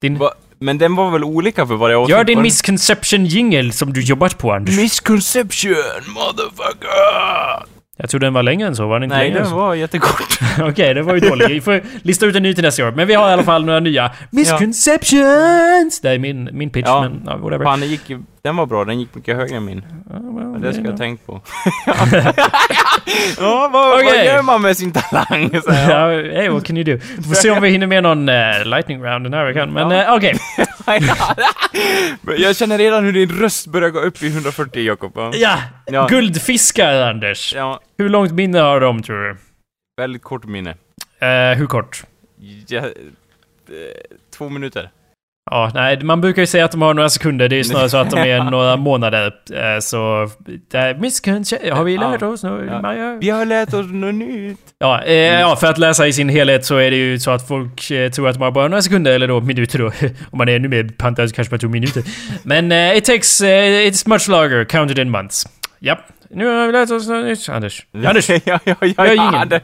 [0.00, 0.20] Din...
[0.60, 4.38] Men den var väl olika för vad jag Gör din misconception jingle som du jobbat
[4.38, 4.76] på, Anders.
[4.76, 5.74] Misconception,
[6.06, 7.78] motherfucker!
[8.00, 10.38] Jag tror den var längre än så, var den inte Nej, den var jättekort.
[10.52, 11.50] Okej, okay, det var ju dåligt.
[11.50, 12.90] Vi får lista ut en ny till nästa år.
[12.90, 14.10] Men vi har i alla fall några nya.
[14.30, 16.00] Misconceptions!
[16.00, 17.00] Det är min, min pitch, ja.
[17.00, 17.64] men ja, whatever.
[17.64, 18.10] Fan, den, gick,
[18.48, 18.84] den var bra.
[18.84, 19.82] Den gick mycket högre än min.
[20.06, 21.32] Well, det ska jag tänkt på.
[23.38, 24.16] ja, vad, okay.
[24.16, 25.50] vad gör man med sin talang?
[25.64, 26.08] Så, ja.
[26.08, 27.04] hey, what can you do?
[27.16, 29.72] Vi får se om vi hinner med någon uh, lightning round den här veckan.
[29.72, 30.08] Men ja.
[30.08, 30.38] uh, okej.
[32.38, 35.12] jag känner redan hur din röst börjar gå upp i 140, Jakob.
[35.34, 35.58] Ja.
[35.86, 36.06] ja.
[36.06, 37.54] Guldfiskar, Anders.
[37.54, 37.80] Ja.
[37.98, 39.36] Hur långt minne har de, tror du?
[39.96, 40.70] Väldigt kort minne.
[40.70, 42.02] Uh, hur kort?
[42.66, 42.82] Ja,
[44.36, 44.90] två minuter.
[45.50, 47.48] Ja, nej, man brukar ju säga att de har några sekunder.
[47.48, 49.32] Det är snarare så att de är några månader.
[49.52, 50.30] Eh, så...
[50.98, 51.68] Miskunskap...
[51.70, 52.66] Har vi lärt oss något?
[52.66, 53.18] Ja.
[53.20, 54.60] Vi har lärt oss något nytt.
[54.78, 57.48] Ja, eh, ja, för att läsa i sin helhet så är det ju så att
[57.48, 59.86] folk eh, tror att de har bara några sekunder, eller då minuter då.
[60.30, 62.02] Om man är ännu mer pantad kanske man tror minuter.
[62.42, 63.40] Men uh, it takes...
[63.40, 65.46] Uh, it's much longer, counted in months.
[65.80, 65.98] Japp.
[66.30, 67.48] Nu har vi lärt oss något nytt.
[67.48, 67.86] Anders.
[68.06, 68.28] Anders!
[68.28, 69.60] ja, ja, ja, ja, Gör ingen.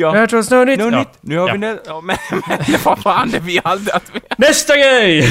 [0.00, 0.16] Ja.
[0.16, 0.78] Jag tror snö nytt.
[0.78, 1.04] No, ja.
[1.20, 1.52] Nu har ja.
[1.52, 1.76] vi nä...
[1.86, 2.16] Ja, men,
[2.48, 4.20] men vad fan, det vi aldrig att vi...
[4.38, 5.20] Nästa grej!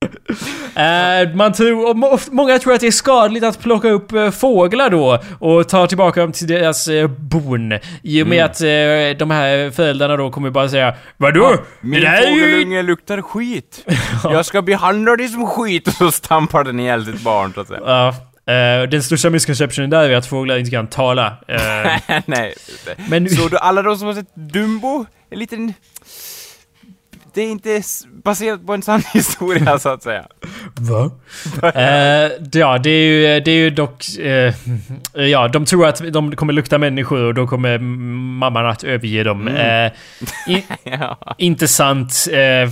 [0.00, 5.18] uh, man tror, många tror att det är skadligt att plocka upp uh, fåglar då
[5.38, 7.72] och ta tillbaka dem till deras uh, bon.
[8.02, 9.12] I och med mm.
[9.12, 11.50] att de här föräldrarna då kommer bara säga Vadå?
[11.52, 12.82] Ja, min fågelunge ju...
[12.82, 13.86] luktar skit.
[14.24, 17.68] Jag ska behandla dig som skit och så stampar den ihjäl sitt barn så att
[17.68, 18.14] säga.
[18.50, 21.26] Uh, den största misconceptionen där är att fåglar inte kan tala.
[21.26, 22.54] Uh, Nej.
[23.08, 23.28] Men...
[23.28, 25.06] Så du, alla de som har sett Dumbo?
[25.30, 25.74] En liten...
[27.34, 27.82] det är inte
[28.24, 30.26] baserat på en sann historia så att säga.
[30.80, 31.10] Va?
[31.74, 34.04] Eh, ja, det är ju, det är ju dock...
[34.18, 34.54] eh,
[35.14, 39.48] ja, de tror att de kommer lukta människor och då kommer mamman att överge dem.
[39.48, 39.86] Eh,
[40.54, 41.34] i, Ja.
[41.38, 42.26] inte sant.
[42.30, 42.70] Eh,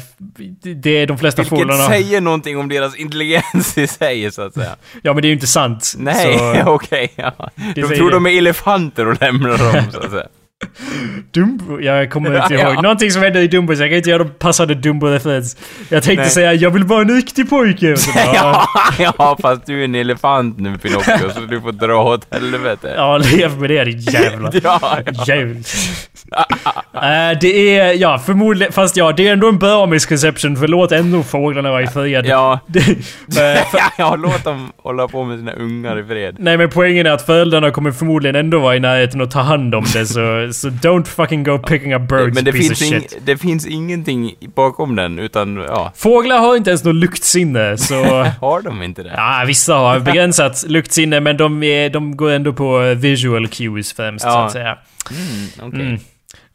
[0.63, 1.87] det är de flesta Vilket fåglarna...
[1.89, 4.77] säger någonting om deras intelligens i sig, så att säga.
[5.03, 5.95] Ja, men det är ju inte sant.
[5.99, 7.13] Nej, okej.
[7.17, 7.33] ja.
[7.75, 8.17] De säger tror det.
[8.17, 10.27] de är elefanter och lämnar dem, så att säga.
[11.35, 11.81] Dumbo?
[11.81, 12.75] Jag kommer inte Ja, ihåg.
[12.77, 12.81] ja.
[12.83, 15.57] Någonting som hände i Dumbo, så jag kan inte göra de passande Dumbo-referens.
[15.89, 16.31] Jag tänkte Nej.
[16.31, 17.97] säga jag vill vara en riktig pojke.
[17.97, 18.67] Så Ja,
[18.99, 22.93] ja, fast du är en elefant nu, Pinocchio, så du får dra åt helvete.
[22.97, 24.51] ja, lev med det din jävla...
[24.63, 25.25] Ja, ja.
[25.27, 25.57] Jävel.
[26.95, 30.93] Eh, det är, ja förmodligen, fast ja, det är ändå en bra misconception för låt
[30.93, 32.27] ändå fåglarna vara i fred.
[32.27, 32.87] Ja, Det-
[33.27, 36.37] men- för- ja, låt dem hålla på med sina ungar i fred.
[36.39, 39.75] Nej men poängen är att föräldrarna kommer förmodligen ändå vara i närheten och ta hand
[39.75, 42.93] om det så, så don't fucking go picking up birds Men det piece finns, of
[42.93, 43.19] ing, shit.
[43.27, 48.05] det finns ingenting bakom den, utan ja, Fåglar har inte ens något luktsinne så...
[48.41, 49.13] har de inte det?
[49.17, 54.23] Ja, vissa har begränsat luktsinne men de, är, de går ändå på visual cues främst
[54.23, 54.45] så Ja.
[54.47, 54.79] att säga.
[55.11, 55.81] Mm, okej.
[55.87, 55.99] Mm.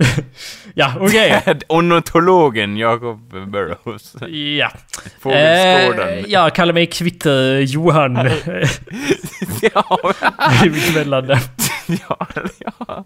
[0.76, 1.42] ja, okej.
[1.70, 3.20] Ornitologen Jacob
[3.52, 4.16] Burrows.
[4.58, 4.72] Ja.
[5.20, 6.18] Fågelskådaren.
[6.18, 8.16] Eh, ja, kalla mig Kvitter Johan.
[9.62, 10.00] ja,
[10.66, 11.40] Emellan där.
[12.10, 12.28] ja,
[12.60, 13.06] ja.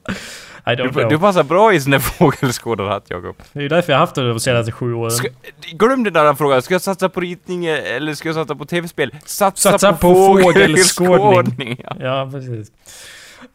[0.66, 1.10] I don't Du, know.
[1.10, 3.36] du passar bra i sån där fågelskådarhatt, Jakob.
[3.54, 5.12] Det är därför jag har haft det de senaste sju åren.
[5.12, 5.28] Ska-
[5.72, 9.16] Glöm den där frågan, ska jag satsa på ritning eller ska jag satsa på tv-spel?
[9.26, 11.82] Satsa, Satsa på, på fågelskådning.
[11.84, 11.95] Ja.
[12.00, 12.72] Ja, precis.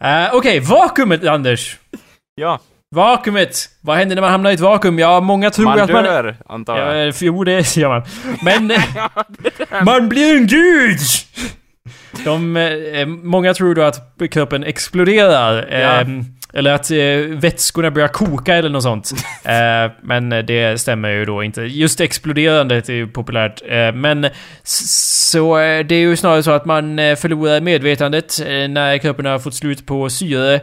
[0.05, 1.79] Uh, Okej, vakuumet Anders.
[2.35, 2.59] ja,
[2.93, 3.69] Vakuumet.
[3.81, 4.99] Vad händer när man hamnar i ett vakuum?
[4.99, 6.05] Ja, många tror man att man...
[6.05, 6.97] dör, antar jag.
[6.97, 8.03] Ja, eh, jo, det gör man.
[8.43, 8.71] Men...
[9.71, 10.99] eh, man blir en gud!
[12.25, 15.69] De, eh, många tror då att kroppen exploderar.
[15.71, 16.01] Ja.
[16.01, 16.07] Eh,
[16.53, 19.13] eller att eh, vätskorna börjar koka eller något sånt.
[19.45, 21.63] Eh, men det stämmer ju då inte.
[21.63, 23.63] Just exploderandet är ju populärt.
[23.69, 24.27] Eh, men
[24.63, 29.27] så eh, det är ju snarare så att man eh, förlorar medvetandet eh, när kroppen
[29.27, 30.61] har fått slut på syre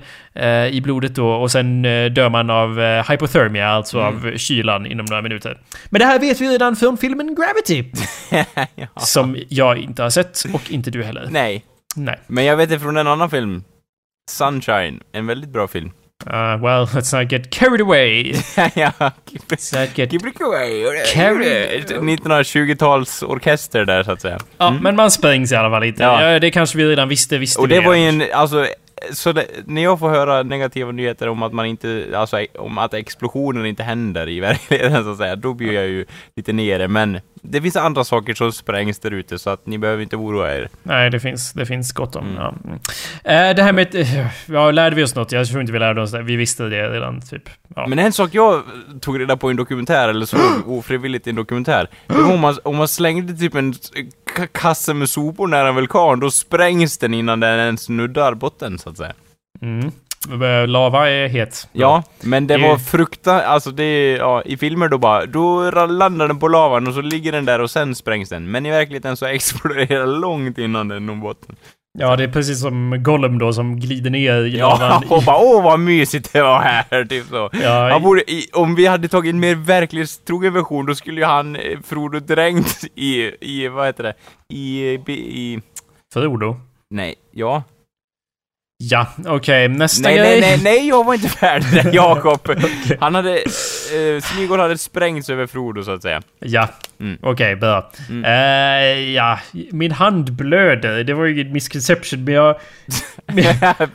[0.71, 1.29] i blodet då.
[1.29, 2.79] Och sen dör man av
[3.09, 5.57] hypothermia, alltså av kylan inom några minuter.
[5.89, 7.91] Men det här vet vi redan från filmen Gravity.
[8.75, 8.87] ja.
[8.97, 11.27] Som jag inte har sett och inte du heller.
[11.31, 11.65] Nej,
[11.95, 12.19] Nej.
[12.27, 13.63] men jag vet det från en annan film.
[14.29, 15.91] Sunshine, en väldigt bra film.
[16.27, 18.33] Uh, well, let's not get carried away.
[18.75, 18.91] ja,
[19.49, 20.13] Let's not get...
[20.41, 20.83] Away.
[21.13, 24.39] Carry- 1920-tals orkester där, så att säga.
[24.57, 26.03] Ja, men man sprängs i alla fall inte.
[26.03, 26.31] Ja.
[26.31, 26.39] Ja.
[26.39, 28.67] det kanske vi redan visste, visste Och det var ju en, alltså,
[29.11, 32.93] så det, när jag får höra negativa nyheter om att man inte, alltså om att
[32.93, 36.87] explosionen inte händer i verkligheten så att säga, då blir jag ju lite nere.
[36.87, 40.55] Men det finns andra saker som sprängs där ute så att ni behöver inte oroa
[40.55, 40.69] er.
[40.83, 42.25] Nej, det finns, det finns gott om.
[42.27, 42.35] Mm.
[42.37, 42.53] Ja.
[43.31, 43.95] Eh, det här med...
[43.95, 45.31] eh, Ja, lärde vi oss något?
[45.31, 46.21] Jag tror inte vi lärde oss det.
[46.23, 47.49] Vi visste det redan, typ.
[47.75, 47.87] Ja.
[47.87, 48.63] Men en sak jag
[49.01, 52.39] tog reda på i en dokumentär, eller såg ofrivilligt i en dokumentär, det var om
[52.39, 53.73] man, om man slängde typ en
[54.51, 58.89] kasse med sopor nära en vulkan, då sprängs den innan den ens nuddar botten så
[58.89, 59.13] att säga.
[59.61, 59.91] Mm.
[60.27, 61.67] Eh, Lava är het.
[61.71, 66.39] Ja, men det var frukta, alltså det ja, i filmer då bara, då landar den
[66.39, 68.51] på lavan och så ligger den där och sen sprängs den.
[68.51, 71.55] Men i verkligheten så exploderar den långt innan den når botten.
[71.99, 75.03] Ja, det är precis som Gollum då som glider ner i Ja, lavan.
[75.09, 77.49] och bara åh vad mysigt det var här, typ så.
[77.53, 81.25] Ja, Han borde, i, om vi hade tagit en mer verklighetstrogen version, då skulle ju
[81.27, 84.13] han, eh, Frodo, dränkt i, i, vad heter det,
[84.53, 85.61] i, i, i
[86.13, 86.59] Frodo.
[86.89, 87.63] nej, ja.
[88.81, 89.67] Ja, okej.
[89.67, 90.41] Nästa Nej, grej.
[90.41, 92.49] nej, nej, nej, jag var inte färdig där, Jakob.
[92.99, 96.21] Han hade, eh, Smigol hade sprängts över Frodo, så att säga.
[96.39, 96.67] Ja,
[97.01, 97.17] Mm.
[97.21, 97.91] okej, bra.
[98.09, 98.25] Mm.
[98.25, 99.39] Eh, ja,
[99.71, 101.03] min hand blöder.
[101.03, 102.55] Det var ju ingen misconception, men jag...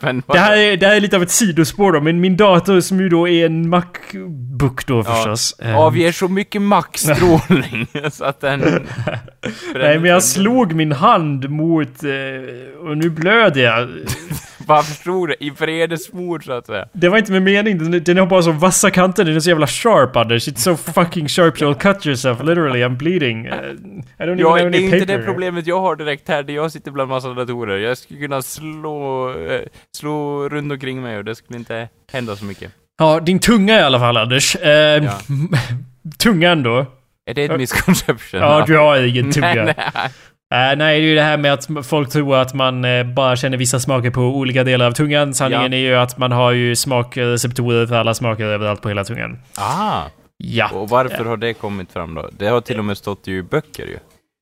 [0.01, 2.81] Men, Det här, är, det här är lite av ett sidospår då, men min dator
[2.81, 5.57] som ju då är en Macbook då förstås.
[5.59, 8.61] eh, avger så mycket maxstrålning så att den...
[9.75, 12.05] Nej, men jag slog min hand mot...
[12.05, 13.89] Eh, och nu blöder jag.
[14.67, 15.45] Varför stod det?
[15.45, 16.89] I vredesmod, så att säga.
[16.93, 17.79] Det var inte med mening.
[17.79, 19.25] Den, den har bara så vassa kanter.
[19.25, 20.49] Den är så jävla sharp, Anders.
[20.49, 22.43] It's so fucking sharp you'll cut yourself.
[22.43, 23.47] Literally, I'm bleeding.
[23.49, 23.59] Uh, I
[24.19, 25.19] don't even Ja, have det är inte paper.
[25.19, 27.79] det problemet jag har direkt här, där jag sitter bland massa datorer.
[27.79, 29.61] Jag skulle kunna slå, eh,
[29.97, 32.73] slå runt omkring mig och det skulle inte hända så mycket.
[32.99, 34.57] Ja, din tunga i alla fall, Anders.
[34.57, 35.13] Eh, Ja.
[36.19, 36.87] Tungan då.
[37.27, 38.41] Är det ett misconception?
[38.41, 39.55] Ja, du har ingen tunga.
[39.55, 40.11] Nej, nej.
[40.55, 43.37] Eh, nej, det är ju det här med att folk tror att man eh, bara
[43.37, 45.35] känner vissa smaker på olika delar av tungan.
[45.35, 45.79] Sanningen Ja.
[45.79, 49.39] är ju att man har ju smakreceptorer för alla smaker överallt på hela tungan.
[49.57, 50.03] Ah,
[50.37, 50.69] Ja.
[50.73, 52.29] och varför har det kommit fram då?
[52.39, 53.99] Det har till och med stått i böcker ju.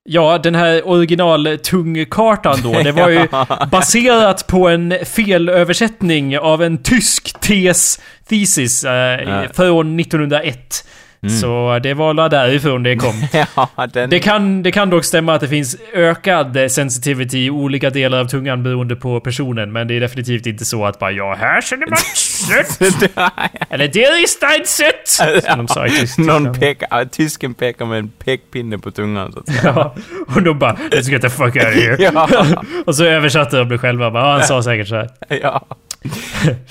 [0.09, 3.27] Ja, den här original-tungkartan då, det var ju
[3.71, 9.43] baserat på en felöversättning av en tysk tes, thesis, eh, Ja.
[9.53, 10.85] från 1901.
[11.29, 13.13] Så det var därifrån det kom.
[13.55, 14.09] ja, den...
[14.09, 18.25] Det kan, det kan dock stämma att det finns ökad sensitivity i olika delar av
[18.25, 19.71] tungan beroende på personen.
[19.71, 22.81] Men det är definitivt inte så att bara ja, här känner man sött.
[23.69, 25.43] Eller det är sött.
[25.43, 29.39] Som de sa i tysk- Någon pekar, tysken pekar med en pekpinne på tungan så
[29.39, 29.59] att säga.
[29.75, 29.95] Ja,
[30.35, 31.97] och de bara “Let's get the fuck out of here”.
[31.99, 32.45] Ja.
[32.85, 34.11] och så översatte de det själva.
[34.11, 35.09] Bara, han sa säkert så här.
[35.41, 35.65] ja.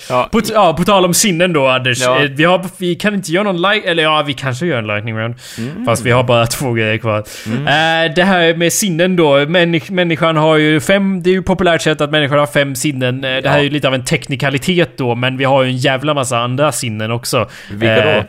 [0.08, 0.28] Ja.
[0.32, 2.00] På, ja, på tal om sinnen då Anders.
[2.00, 2.22] Ja.
[2.24, 3.84] Eh, Vi, har, vi kan inte göra någon light...
[3.84, 5.34] Eller ja, vi kanske gör en lightning round.
[5.58, 5.84] Mm.
[5.86, 7.18] Fast vi har bara två grejer kvar.
[7.18, 9.46] Eh, det här med sinnen då.
[9.46, 11.22] Människ, människan har ju fem...
[11.22, 13.24] Det är ju populärt sett att människan har fem sinnen.
[13.24, 15.76] Eh, Det här är ju lite av en teknikalitet då, men vi har ju en
[15.76, 17.48] jävla massa andra sinnen också.
[17.70, 18.24] Vilka då?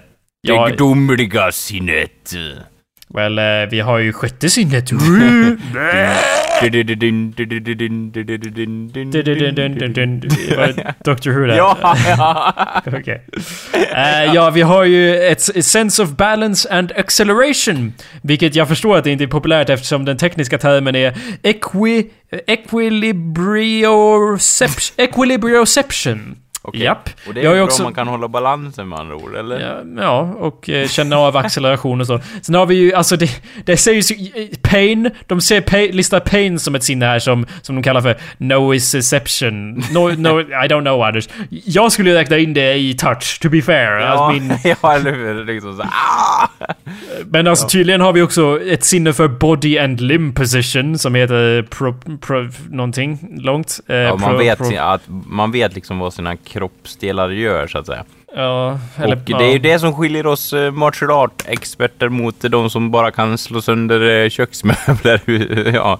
[0.47, 2.33] Ja, Det gudomliga sinnet.
[3.13, 4.89] Well, eh, vi har ju sjätte sinnet.
[11.03, 11.57] Dr Who där?
[11.57, 12.53] Ja, ja.
[12.87, 13.21] Okej.
[13.95, 17.93] Eh, ja, vi har ju ett s- sense of balance and acceleration.
[18.21, 22.09] Vilket jag förstår att det inte är populärt eftersom den tekniska termen är equi,
[22.47, 24.93] equilibrioception.
[24.97, 26.35] equilibrioception.
[26.65, 26.81] Okej.
[26.81, 27.09] Japp.
[27.27, 29.59] Och det är Jag bra också- om man kan hålla balansen med andra ord, eller?
[29.59, 32.19] Ja, ja, och eh, känna av acceleration och så.
[32.41, 33.29] Sen har vi ju, alltså det,
[33.65, 37.45] det sägs ju, eh, pain, de ser pain, listar pain som ett sinne här som,
[37.61, 39.73] som de kallar för nociception.
[39.73, 41.29] No, no, I don't know Anders.
[41.49, 43.91] Jag skulle ju räkna in det i touch, to be fair.
[43.99, 45.45] Ja, Alltså min, ja eller hur?
[45.45, 46.47] Liksom så, ah!
[47.25, 51.61] men alltså tydligen har vi också ett sinne för body and limb position som heter
[51.69, 53.79] pro, pro, någonting långt.
[53.87, 57.77] Eh, Ja, man, pro- vet, pro- att, man vet liksom vad sina kroppsdelar gör, så
[57.77, 58.03] att säga.
[58.35, 62.69] Ja, eller, och det är ju det som skiljer oss uh, martial art-experter mot de
[62.69, 65.21] som bara kan slå sönder uh, köksmöbler.
[65.75, 65.99] ja.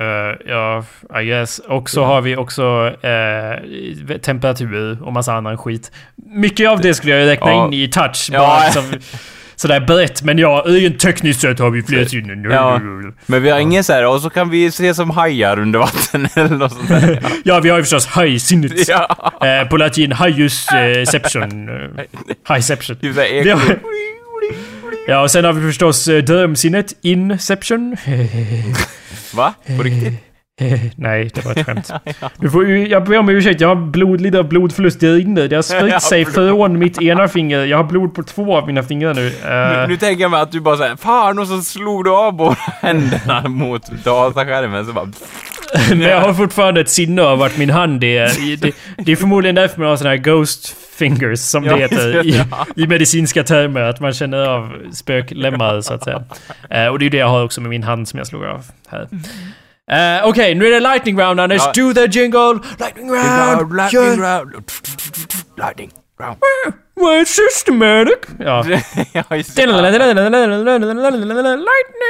[0.00, 0.84] Eh, ja,
[1.20, 1.58] I guess.
[1.58, 5.92] Och så har vi också eh, temperatur och massa annan skit.
[6.16, 7.66] Mycket av det skulle jag räkna Ja.
[7.66, 8.28] in i touch.
[8.32, 8.38] Ja.
[8.38, 8.84] Bara liksom,
[9.60, 10.22] sådär brett.
[10.22, 12.44] Men ja, rent tekniskt sett har vi fler sinnen.
[12.50, 12.80] Ja.
[13.26, 16.28] Men vi har ingen så här, och så kan vi se som hajar under vatten
[16.34, 17.20] eller något sånt där.
[17.44, 18.88] Ja, vi har ju förstås hajsinnet.
[18.88, 19.32] Ja.
[19.46, 21.68] Eh, på latin hajusception.
[23.00, 23.58] Typ såhär Vi eko.
[23.58, 23.78] har-
[25.08, 27.96] Ja, och sen har vi förstås eh, drömsinnet, inception.
[29.34, 29.54] Va?
[29.76, 30.12] På riktigt?
[30.96, 31.90] Nej, det var ett skämt.
[32.36, 35.50] Du får, ju- jag ber om ursäkt, jag har blod, lider av blodförlust i rinnet.
[35.50, 37.64] Det har spritt sig från mitt ena finger.
[37.64, 39.20] Jag har blod på två av mina fingrar nu.
[39.44, 39.48] Nu,
[39.82, 42.32] Eh, nu tänker jag mig att du bara såhär, fan och så slog du av
[42.32, 45.08] båda händerna mot dataskärmen så bara...
[45.90, 48.56] men jag har fortfarande ett sinne av vart min hand är.
[48.60, 52.42] Det, det är förmodligen därför man har såna här ghost fingers, som det heter i,
[52.76, 53.80] i medicinska termer.
[53.80, 56.22] Att man känner av spöklemmar, så att säga.
[56.70, 58.64] Eh, och det är det jag har också med min hand som jag slog av
[58.88, 59.08] här.
[59.90, 61.62] Eh, Okej, nu är det lightning round Anders.
[61.64, 61.72] Ja.
[61.72, 62.58] Do the jingle!
[62.78, 63.72] Lightning round!
[63.76, 64.52] Lightning round.
[65.58, 66.38] Lightning round.
[67.00, 68.18] Well, systematic!
[68.38, 68.64] Ja.
[69.12, 69.66] Ja, just det.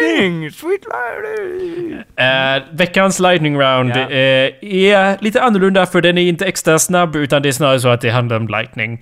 [0.06, 0.50] Lightning!
[0.50, 2.02] Sweet lightning.
[2.16, 4.10] Eh, veckans lightning round Ja.
[4.10, 7.88] eh, är lite annorlunda för den är inte extra snabb utan det är snarare så
[7.88, 9.00] att det handlar om lightning.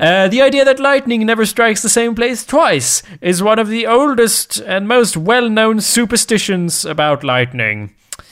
[0.00, 3.88] Eh, the idea that lightning never strikes the same place twice is one of the
[3.88, 7.90] oldest and most well-known superstitions about lightning.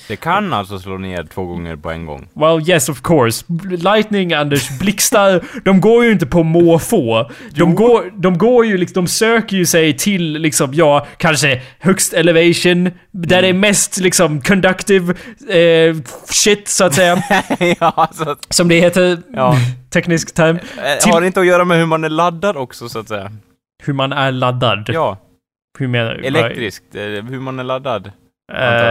[0.08, 2.28] Det kan alltså slå ner två gånger på en gång.
[2.34, 3.44] Well, yes of course.
[3.70, 7.30] Lightning, Anders, blixtar, de går ju inte på måfå.
[7.54, 12.12] De går, de går ju liksom, de söker ju sig till liksom, ja, kanske högst
[12.14, 15.14] elevation, där det är mest liksom conductive
[15.48, 17.22] eh, shit, så att säga.
[17.80, 19.56] ja, alltså, Som det heter, Ja.
[19.90, 20.56] teknisk term.
[20.56, 20.62] eh,
[21.02, 23.32] Till- har det inte att göra med hur man är laddad också, så att säga?
[23.82, 24.90] Hur man är laddad.
[24.92, 25.18] Ja,
[25.78, 26.24] Hur menar du?
[26.24, 26.94] elektriskt.
[26.94, 28.12] eh, Hur man är laddad.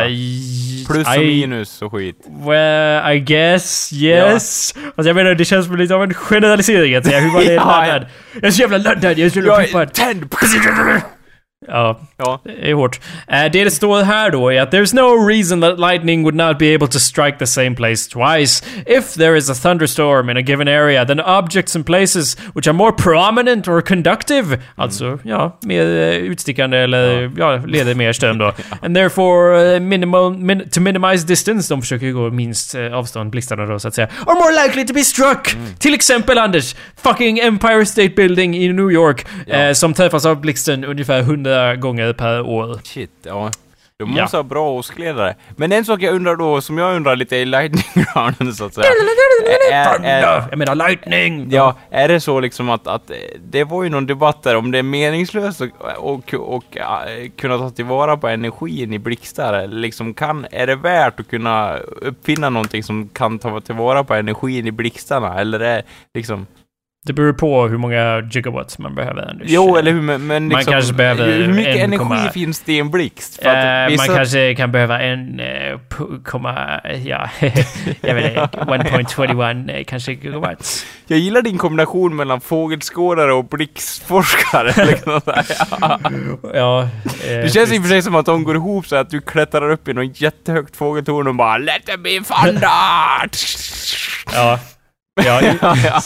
[0.10, 2.28] J- Plus och I- minus och skit.
[2.46, 4.74] Well, I guess, yes.
[4.96, 7.52] Alltså jag menar, det känns som lite av en generalisering att säga hur man är
[7.56, 7.94] Ja, ja.
[7.94, 8.08] laddad.
[8.34, 9.94] Jag är så jävla laddad, jag är så jävla peppad.
[9.94, 10.26] tänd!
[11.68, 12.40] Ja, Ja.
[12.44, 13.00] det är hårt.
[13.28, 16.58] Eh, det det står här då är att there's no reason that lightning would not
[16.60, 18.64] be able to strike the same place twice.
[18.88, 22.74] If there is a thunderstorm in a given area, then objects and places which are
[22.74, 28.54] more prominent or conductive, alltså ja, mer eh, utstickande eller ja, leder mer ström då.
[28.82, 33.30] And therefore uh, minimal, min, to minimize distance, de försöker ju gå minst eh, avstånd,
[33.32, 35.56] blixtarna då så att säga, are more likely to be struck!
[35.80, 39.56] Till exempel Anders, fucking Empire State Building i New York, Ja.
[39.56, 42.80] eh, som träffas av blixten ungefär 100 gånger per år.
[42.84, 43.52] Shit, ja.
[43.98, 44.22] De Ja.
[44.22, 45.36] måste ha bra åskledare.
[45.56, 48.74] Men en sak jag undrar då, som jag undrar lite i lightning rounden så att
[48.74, 48.88] säga.
[49.72, 51.48] är, är, Jag menar lightning!
[51.52, 54.78] ja, är det så liksom att, att det var ju någon debatt där om det
[54.80, 59.68] är meningslöst och, och, och äh, kunna ta tillvara på energin i blixtar?
[59.68, 64.68] Liksom kan, är det värt att kunna uppfinna någonting som kan ta tillvara på energin
[64.68, 65.40] i blixtarna?
[65.40, 65.82] Eller är
[66.14, 66.48] liksom...
[67.06, 69.48] Det beror på hur många gigawatts man behöver, Anders.
[69.50, 72.62] Jo, eller hur, men, men Man liksom, kanske behöver hur mycket en energi komma- finns
[72.62, 73.46] det i en blixt?
[73.46, 73.52] Eh,
[73.98, 75.80] Man kanske kan behöva en eh,
[76.24, 76.82] komma...
[77.06, 77.30] Ja,
[78.02, 78.58] jag vet inte.
[78.58, 80.86] 1.21 eh, kanske gigawatts.
[81.08, 84.86] Jag gillar din kombination mellan fågelskådare och blixtforskare.
[84.88, 85.34] liksom så.
[85.82, 86.00] Ja.
[86.54, 86.88] Ja, eh,
[87.28, 89.70] Det känns i och för sig som att de går ihop så att du klättrar
[89.72, 92.70] upp i något jättehögt fågeltorn och bara Let it be thunder!
[94.34, 94.60] Ja.
[95.26, 95.42] Ja,
[95.84, 96.02] ja,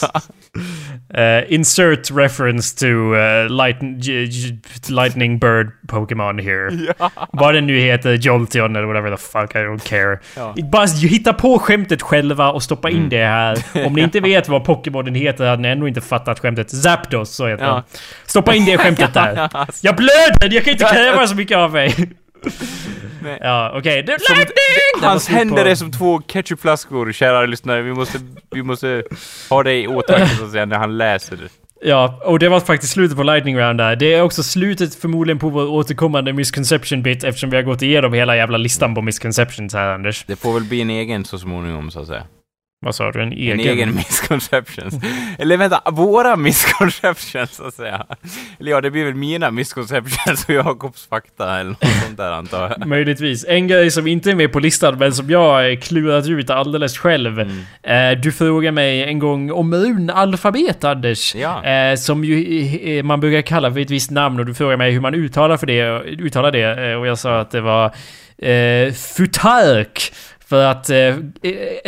[1.13, 4.57] Eh, insert reference to uh, light, j- j-
[4.89, 6.69] lightning bird Pokémon here.
[6.99, 7.11] Ja.
[7.31, 10.19] Vad den nu heter, Jolteon eller whatever the fuck, I don't care.
[10.35, 10.55] Ja.
[10.71, 13.09] Bara hitta på skämtet själva och stoppa in Mm.
[13.09, 13.57] det här.
[13.85, 16.69] Om ni inte vet vad Pokémonen heter hade ni ändå inte fattat skämtet.
[16.69, 17.73] Zapdos, så heter Ja.
[17.73, 17.83] den.
[18.25, 19.49] Stoppa in det skämtet där.
[19.53, 20.55] Ja, Jag blöder!
[20.55, 21.95] Jag kan inte kräva så mycket av mig.
[23.23, 23.37] Nej.
[23.41, 24.03] Ja, okej.
[24.03, 24.55] Det Som- lightning!
[24.95, 27.81] Det var Hans händer på- är som två ketchupflaskor, kära lyssnare.
[27.81, 28.19] Vi måste,
[28.51, 29.03] vi måste
[29.49, 31.49] ha det i åtanke så att säga när han läser det.
[31.81, 33.95] Ja, och det var faktiskt slutet på Lightning Round där.
[33.95, 38.13] Det är också slutet förmodligen på vår återkommande misconception bit eftersom vi har gått igenom
[38.13, 40.23] hela jävla listan på misconceptions här Anders.
[40.27, 42.23] Det får väl bli en egen så småningom så att säga.
[42.79, 43.21] Vad sa du?
[43.21, 43.59] En egen?
[43.59, 44.93] En egen misconceptions.
[45.39, 48.05] Eller vänta, våra misconceptions så att säga.
[48.59, 52.75] Eller ja, det blir väl mina misconceptions och Jakobs fakta eller något sånt där antar
[52.79, 52.87] jag.
[52.87, 53.45] Möjligtvis.
[53.47, 57.39] En grej som inte är med på listan men som jag klurat ut alldeles själv.
[57.39, 57.57] Mm.
[57.83, 61.35] Eh, du frågade mig en gång om runalfabet Anders.
[61.35, 61.63] Ja.
[61.63, 64.91] Eh, som ju eh, man brukar kalla för ett visst namn och du frågade mig
[64.91, 66.95] hur man uttalar, för det, uttalar det.
[66.95, 67.85] Och jag sa att det var
[68.37, 70.11] eh, Futark.
[70.49, 71.15] För att eh,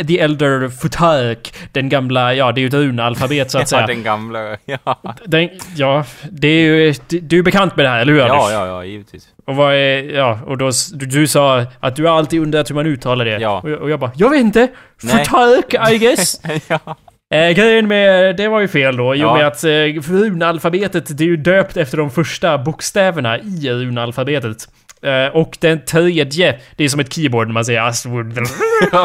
[0.06, 3.86] The Elder Futark, den gamla, ja det är ju ett runalfabet så att Ja, säga.
[3.86, 5.02] den gamla, ja.
[5.26, 6.94] Den, ja, det är ju...
[7.08, 8.36] Du är bekant med det här, eller hur Anders?
[8.38, 9.28] Ja, ja, ja, givetvis.
[9.46, 10.02] Och vad är...
[10.14, 10.70] Ja, och då...
[10.92, 13.38] Du, du sa att du alltid undrat hur man uttalar det.
[13.38, 13.60] Ja.
[13.60, 14.68] Och, jag- och jag bara, jag vet inte!
[15.02, 15.24] Nej.
[15.24, 16.40] Futark, I guess!
[16.68, 16.96] ja.
[17.34, 18.36] eh, grejen med...
[18.36, 19.36] Det var ju fel då, i och Ja.
[19.36, 19.70] med att eh,
[20.12, 24.56] runalfabetet, det är ju döpt efter de första bokstäverna i runalfabetet.
[25.02, 28.38] Eh, och den tredje, det är som ett keyboard när man säger Astwood,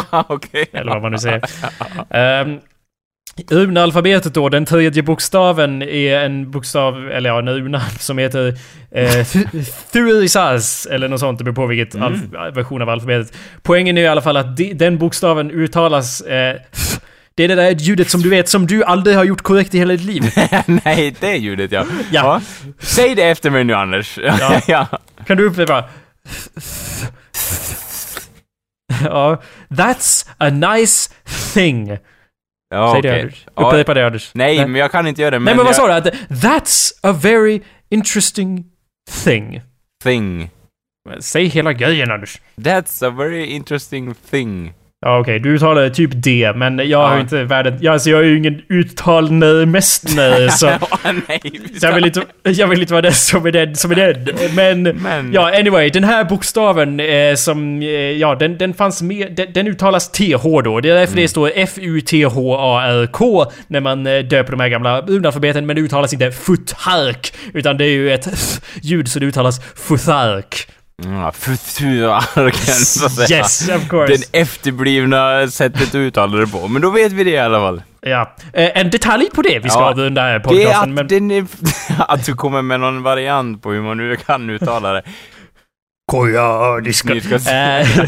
[0.10, 0.66] okej.
[0.74, 1.42] eller vad man nu säger.
[2.44, 2.60] Um,
[3.50, 8.54] Runalfabetet då, den tredje bokstaven är en bokstav, eller ja, en runa som heter
[8.92, 9.26] eh,
[9.94, 12.32] Thurisas, eller något sånt, det beror på vilket Mm.
[12.54, 13.38] version av alfabetet.
[13.64, 16.56] Poängen är i alla fall att de, den bokstaven uttalas eh,
[17.38, 19.78] det är det där ljudet som du vet, som du aldrig har gjort korrekt i
[19.78, 20.24] hela ditt liv.
[20.86, 21.86] Nej, det är ljudet ja.
[22.12, 22.42] Ja.
[22.80, 24.18] Säg det efter mig nu Anders.
[24.18, 24.62] Ja.
[24.68, 24.88] ja.
[25.26, 25.90] Kan du upprepa?
[29.04, 31.12] Ja, that's a nice
[31.54, 31.98] thing.
[32.70, 33.22] ja Säg det okej.
[33.22, 33.46] Anders.
[33.56, 34.32] Ja, Upprepa det Anders.
[34.34, 35.40] Nej, men jag kan inte göra det.
[35.40, 36.10] Nej men vad sa du?
[36.30, 38.66] That's a very interesting
[39.24, 39.62] thing.
[40.04, 40.50] Thing.
[41.20, 42.42] Säg hela grejen Anders.
[42.56, 44.74] That's a very interesting thing.
[45.08, 47.16] Ja okej, du uttalar typ D, men jag har Ja.
[47.16, 47.78] ju inte världen...
[47.82, 50.68] Ja, alltså jag är ju ingen uttalmästare så...
[50.68, 50.98] Åh,
[51.28, 51.40] nej.
[51.44, 53.96] vi Så jag vill, inte, jag vill inte vara den som är den som är
[53.96, 54.28] den.
[54.56, 54.84] Men...
[54.84, 55.34] Men...
[55.34, 55.90] Ja, anyway.
[55.90, 57.82] Den här bokstaven eh, som...
[57.82, 59.36] Eh, ja, den, den fanns med...
[59.36, 60.80] Den, den uttalas TH då.
[60.82, 61.22] Det är därför Mm.
[61.22, 65.66] det står F-U-T-H-A-R-K när man eh, döper de här gamla runalfabeten.
[65.66, 67.34] Men det uttalas inte futhark.
[67.54, 68.28] Utan det är ju ett
[68.82, 70.68] ljud så det uttalas futhark.
[71.04, 72.22] Att säga.
[73.30, 74.14] Yes, of course.
[74.14, 76.68] Den efterblivna sättet att uttala det på.
[76.68, 77.82] Men då vet vi det i alla fall.
[78.02, 78.36] Ja.
[78.54, 81.00] Eh, en detalj på det vi ska Ja, avrunda här Det är podcasten.
[81.00, 81.32] att, men...
[81.32, 81.46] är,
[81.98, 85.02] att du kommer med någon variant på hur man nu kan uttala det.
[86.08, 87.14] Koreaniska.
[87.16, 87.88] Eh,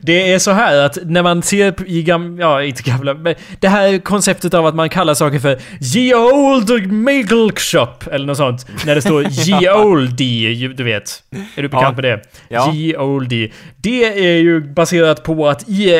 [0.00, 3.68] det är så här att när man ser i gamla, ja inte gamla, men det
[3.68, 5.58] här konceptet av att man kallar saker för
[5.96, 8.66] Ye Old Milk Shop eller något sånt.
[8.86, 11.22] När det står Ye Oldie, du vet.
[11.56, 11.92] Är du bekant Ja.
[11.92, 12.20] med det?
[12.48, 12.74] Ja.
[12.74, 13.52] Ye Oldie.
[13.76, 15.94] Det är ju baserat på att i,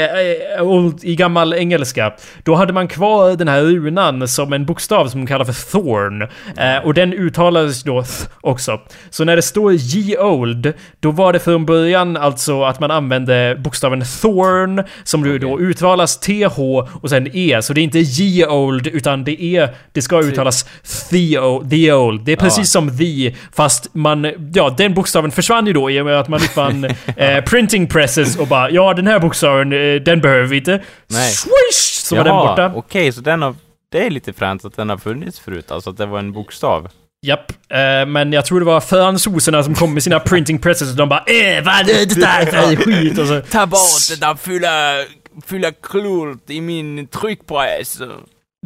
[0.56, 2.12] eh, old, i gammal engelska,
[2.42, 6.22] då hade man kvar den här runan som en bokstav som de kallar för Thorn.
[6.56, 8.80] Eh, och den uttalades då th också.
[9.10, 13.56] Så när det står Ye Old, då var det från början alltså att man använde
[13.64, 16.58] bokstaven Thorn, som du då uttalas TH
[17.00, 17.62] och sen E.
[17.62, 20.66] Så det är inte Ye Old, utan det är, det ska uttalas
[21.10, 22.20] The, o, the Old.
[22.24, 26.06] Det är precis som The, fast man, ja den bokstaven försvann ju då i och
[26.06, 26.84] med att man uppfann
[27.16, 30.82] eh, printing presses och bara ja den här bokstaven, eh, den behöver vi inte.
[31.06, 31.32] Nej.
[31.32, 32.04] Swish!
[32.04, 32.72] Så var den borta.
[32.74, 33.54] okej, så den har...
[33.92, 36.88] Det är lite fränt att den har funnits förut, alltså att det var en bokstav.
[37.26, 40.96] Japp, eh, men jag tror det var fransoserna som kom med sina printing presses och
[40.96, 43.18] de bara eh vad är det där för skit?
[43.18, 45.04] Och så, Ta bort det där fylla,
[45.46, 47.98] fylla klot i min tryckpress.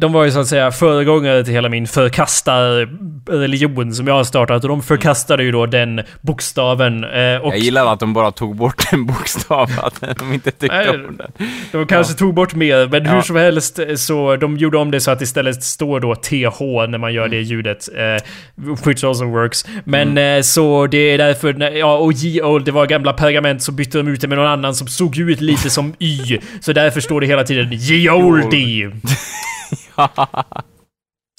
[0.03, 4.63] De var ju så att säga föregångare till hela min förkastarreligion som jag har startat
[4.63, 7.03] och de förkastade ju då den bokstaven.
[7.03, 10.77] eh, Och Jag gillar att de bara tog bort en bokstav, att de inte tyckte
[10.77, 11.31] Nej, om den.
[11.71, 13.11] de kanske tog bort mer, men Ja.
[13.11, 16.59] hur som helst eh, så de gjorde om det så att istället står då TH
[16.89, 17.89] när man gör det ljudet.
[17.97, 18.17] Eh,
[18.85, 19.65] which also works.
[19.83, 23.71] Men eh, så det är därför, ja och J och det var gamla pergament så
[23.71, 26.37] bytte de ut det med någon annan som såg ut lite som Y.
[26.61, 28.55] Så därför står det hela tiden J-O-L-D.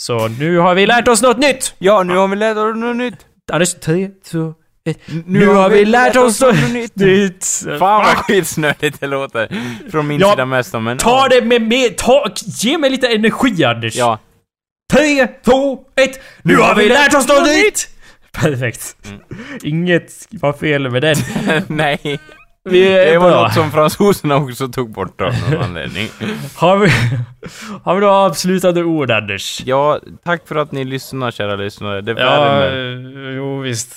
[0.03, 1.75] Så nu har vi lärt oss något nytt!
[1.79, 3.15] Ja, nu har vi lärt oss något nytt.
[3.53, 4.99] Anders, tre, två, ett.
[5.27, 7.45] Nu, har vi lärt oss något nytt!
[7.79, 9.49] Fan vad skitsnödigt det låter.
[9.91, 10.99] Från min Ja, sida mest men...
[10.99, 13.97] Ta det med mer, ta, ge mig lite energi Anders!
[13.97, 14.19] Ja.
[14.93, 16.21] Tre, två, ett.
[16.43, 17.89] Nu har vi lärt oss något nytt!
[18.33, 18.97] Perfekt.
[19.07, 19.21] Mm.
[19.63, 21.17] Inget var fel med den.
[21.69, 22.21] Nej.
[22.71, 23.43] Vi är Det var bra.
[23.43, 26.09] något som fransoserna också tog bort av någon anledning.
[26.55, 26.89] Har vi,
[27.83, 29.63] har vi några avslutande ord Anders?
[29.67, 32.01] Ja, tack för att ni lyssnar kära lyssnare.
[32.01, 33.29] Det Ja, värmer.
[33.31, 33.97] eh, jo visst.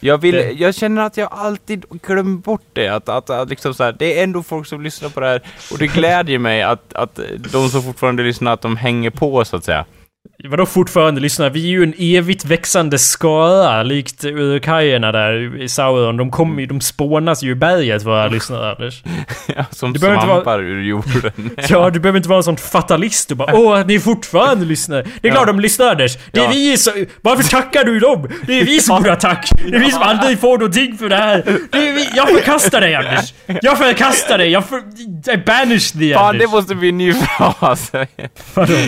[0.00, 2.88] Jag, vill, det- jag känner att jag alltid glömmer bort det.
[2.88, 5.42] Att, att, att liksom så här, det är ändå folk som lyssnar på det här.
[5.72, 7.20] Och det glädjer mig att, att
[7.52, 9.84] de som fortfarande lyssnar, att de hänger på så att säga.
[10.44, 11.48] Vadå fortfarande lyssna?
[11.48, 16.16] Vi är ju en evigt växande skara, likt urkajerna där i Sauron.
[16.16, 19.02] De kommer ju, de spånas ju i berget våra lyssnare Anders.
[19.56, 21.50] Ja, som behöver inte vara- svampar ur jorden.
[21.68, 25.06] Ja, du behöver inte vara en sån fatalist och bara Åh, ni är fortfarande lyssnare.
[25.20, 25.52] Det är klart Ja.
[25.52, 26.16] de lyssnar Anders.
[26.32, 26.50] Det är Ja.
[26.50, 27.06] vi som...
[27.20, 28.28] Varför tackar du dem?
[28.46, 29.50] Det är vi som borde ha tack.
[29.66, 31.42] Det är vi som aldrig får någonting för det här.
[31.72, 32.08] Det är vi...
[32.16, 33.34] Jag förkastar dig Anders.
[33.62, 34.50] Jag förkastar dig.
[34.50, 34.78] Jag för...
[35.32, 36.42] I banish Fan, Anders.
[36.42, 37.92] det måste bli en ny fras.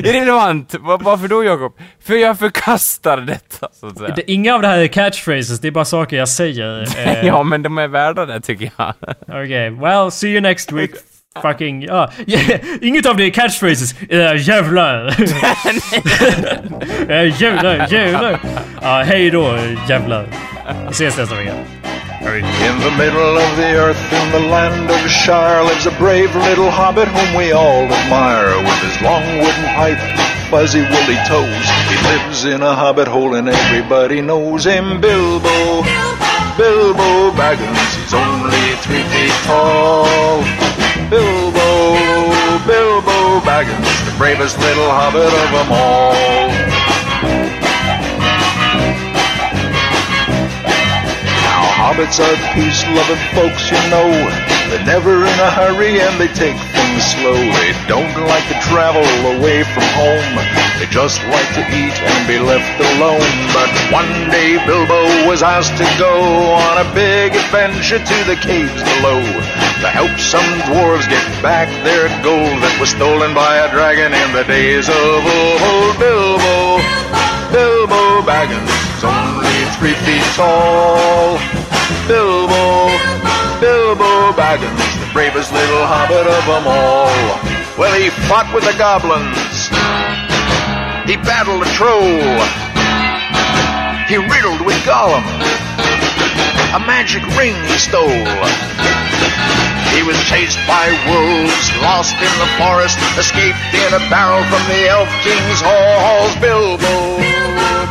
[0.04, 0.74] Irrelevant.
[0.80, 1.72] Va- Varför då Jakob?
[2.04, 4.14] För jag förkastar detta, så att säga.
[4.16, 6.88] Det, inga av det här är catchphrases, det är bara saker jag säger.
[7.06, 8.94] Eh, Ja, men de är värda det tycker jag.
[9.28, 10.90] Okej, well, see you next week.
[11.42, 12.10] Fucking, ja.
[12.26, 13.94] Yeah, inget av det är catchphrases.
[14.12, 15.06] Uh, jävlar.
[17.10, 18.40] uh, jävlar, jävlar.
[18.82, 19.58] Ja, hej då
[19.88, 20.26] jävlar.
[20.86, 21.54] Vi ses nästa vecka.
[22.22, 26.70] In the middle of the earth, in the land of Shire, lives a brave little
[26.70, 28.58] hobbit whom we all admire.
[28.62, 29.98] With his long wooden pipe,
[30.51, 35.01] fuzzy woolly toes, he lives in a hobbit hole and everybody knows him.
[35.01, 35.82] Bilbo,
[36.59, 40.42] Bilbo Baggins, he's only three feet tall.
[41.09, 41.68] Bilbo,
[42.66, 46.51] Bilbo Baggins, the bravest little hobbit of them all.
[51.78, 54.49] Hobbits are peace-loving folks, you know.
[54.70, 57.34] They're never in a hurry and they take things slow.
[57.34, 59.02] They don't like to travel
[59.34, 60.34] away from home.
[60.78, 63.34] They just like to eat and be left alone.
[63.50, 66.14] But one day Bilbo was asked to go
[66.54, 69.18] on a big adventure to the caves below
[69.82, 74.30] to help some dwarves get back their gold that was stolen by a dragon in
[74.30, 75.98] the days of old.
[75.98, 76.78] Bilbo,
[77.50, 78.70] Bilbo Baggins,
[79.02, 81.42] only three feet tall.
[82.06, 83.29] Bilbo,
[83.61, 87.12] Bilbo Baggins, the bravest little hobbit of them all.
[87.76, 89.68] Well, he fought with the goblins.
[91.04, 92.40] He battled a troll.
[94.08, 95.20] He riddled with Gollum.
[96.72, 98.08] A magic ring he stole.
[99.92, 104.88] He was chased by wolves, lost in the forest, escaped in a barrel from the
[104.88, 106.32] Elf King's halls.
[106.40, 107.20] Bilbo,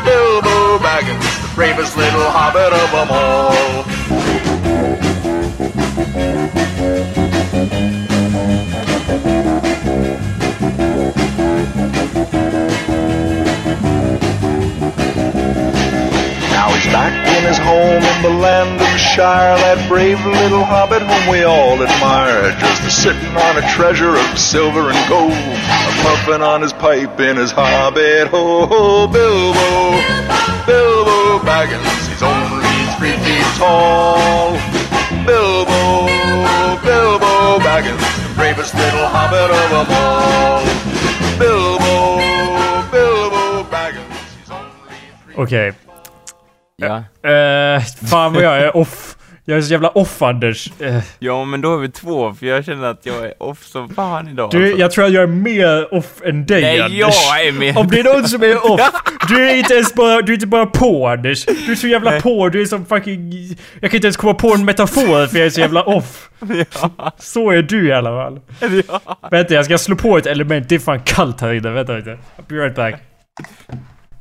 [0.01, 4.38] Bilbo Baggins, the bravest little hobbit of them all.
[19.70, 24.39] That brave little hobbit whom we all admire, just a sitting on a treasure of
[24.39, 25.32] silver and gold,
[26.02, 29.08] puffing on his pipe in his hobbit hole.
[29.08, 29.54] Bilbo,
[30.66, 32.66] Bilbo Baggins, he's only
[32.97, 34.78] three feet tall.
[35.30, 36.07] Bilbo,
[36.84, 40.65] Bilbo Baggins, the bravest little hobbit of them all.
[41.38, 42.17] Bilbo,
[42.91, 44.71] Bilbo Baggins, he's only
[45.23, 45.73] three Okej.
[46.77, 47.03] Ja.
[47.30, 49.09] Eh, fan vad jag är off.
[49.50, 50.72] Jag är så jävla off Anders.
[50.80, 53.89] Eh, ja, men då är vi två, för jag känner att jag är off som
[53.89, 54.51] fan idag.
[54.51, 54.80] du, alltså.
[54.80, 56.97] jag tror att jag är mer off än dig Nej, Anders.
[57.00, 58.82] jag är mer- Om det är någon som är off.
[59.30, 61.46] Du är inte ens bara, du är inte bara på Anders.
[61.46, 62.21] Du är så jävla Nej.
[62.21, 63.32] på, du är som fucking...
[63.80, 66.30] Jag kan inte ens komma på en metafor för jag är så jävla off.
[66.82, 67.12] ja.
[67.20, 68.39] Så är du i alla fall.
[68.88, 69.20] ja.
[69.32, 70.70] Vänta, jag ska slå på ett element.
[70.70, 71.70] Det är fan kallt här inne.
[71.70, 72.09] Vänta lite.
[72.38, 72.96] I'll be right back.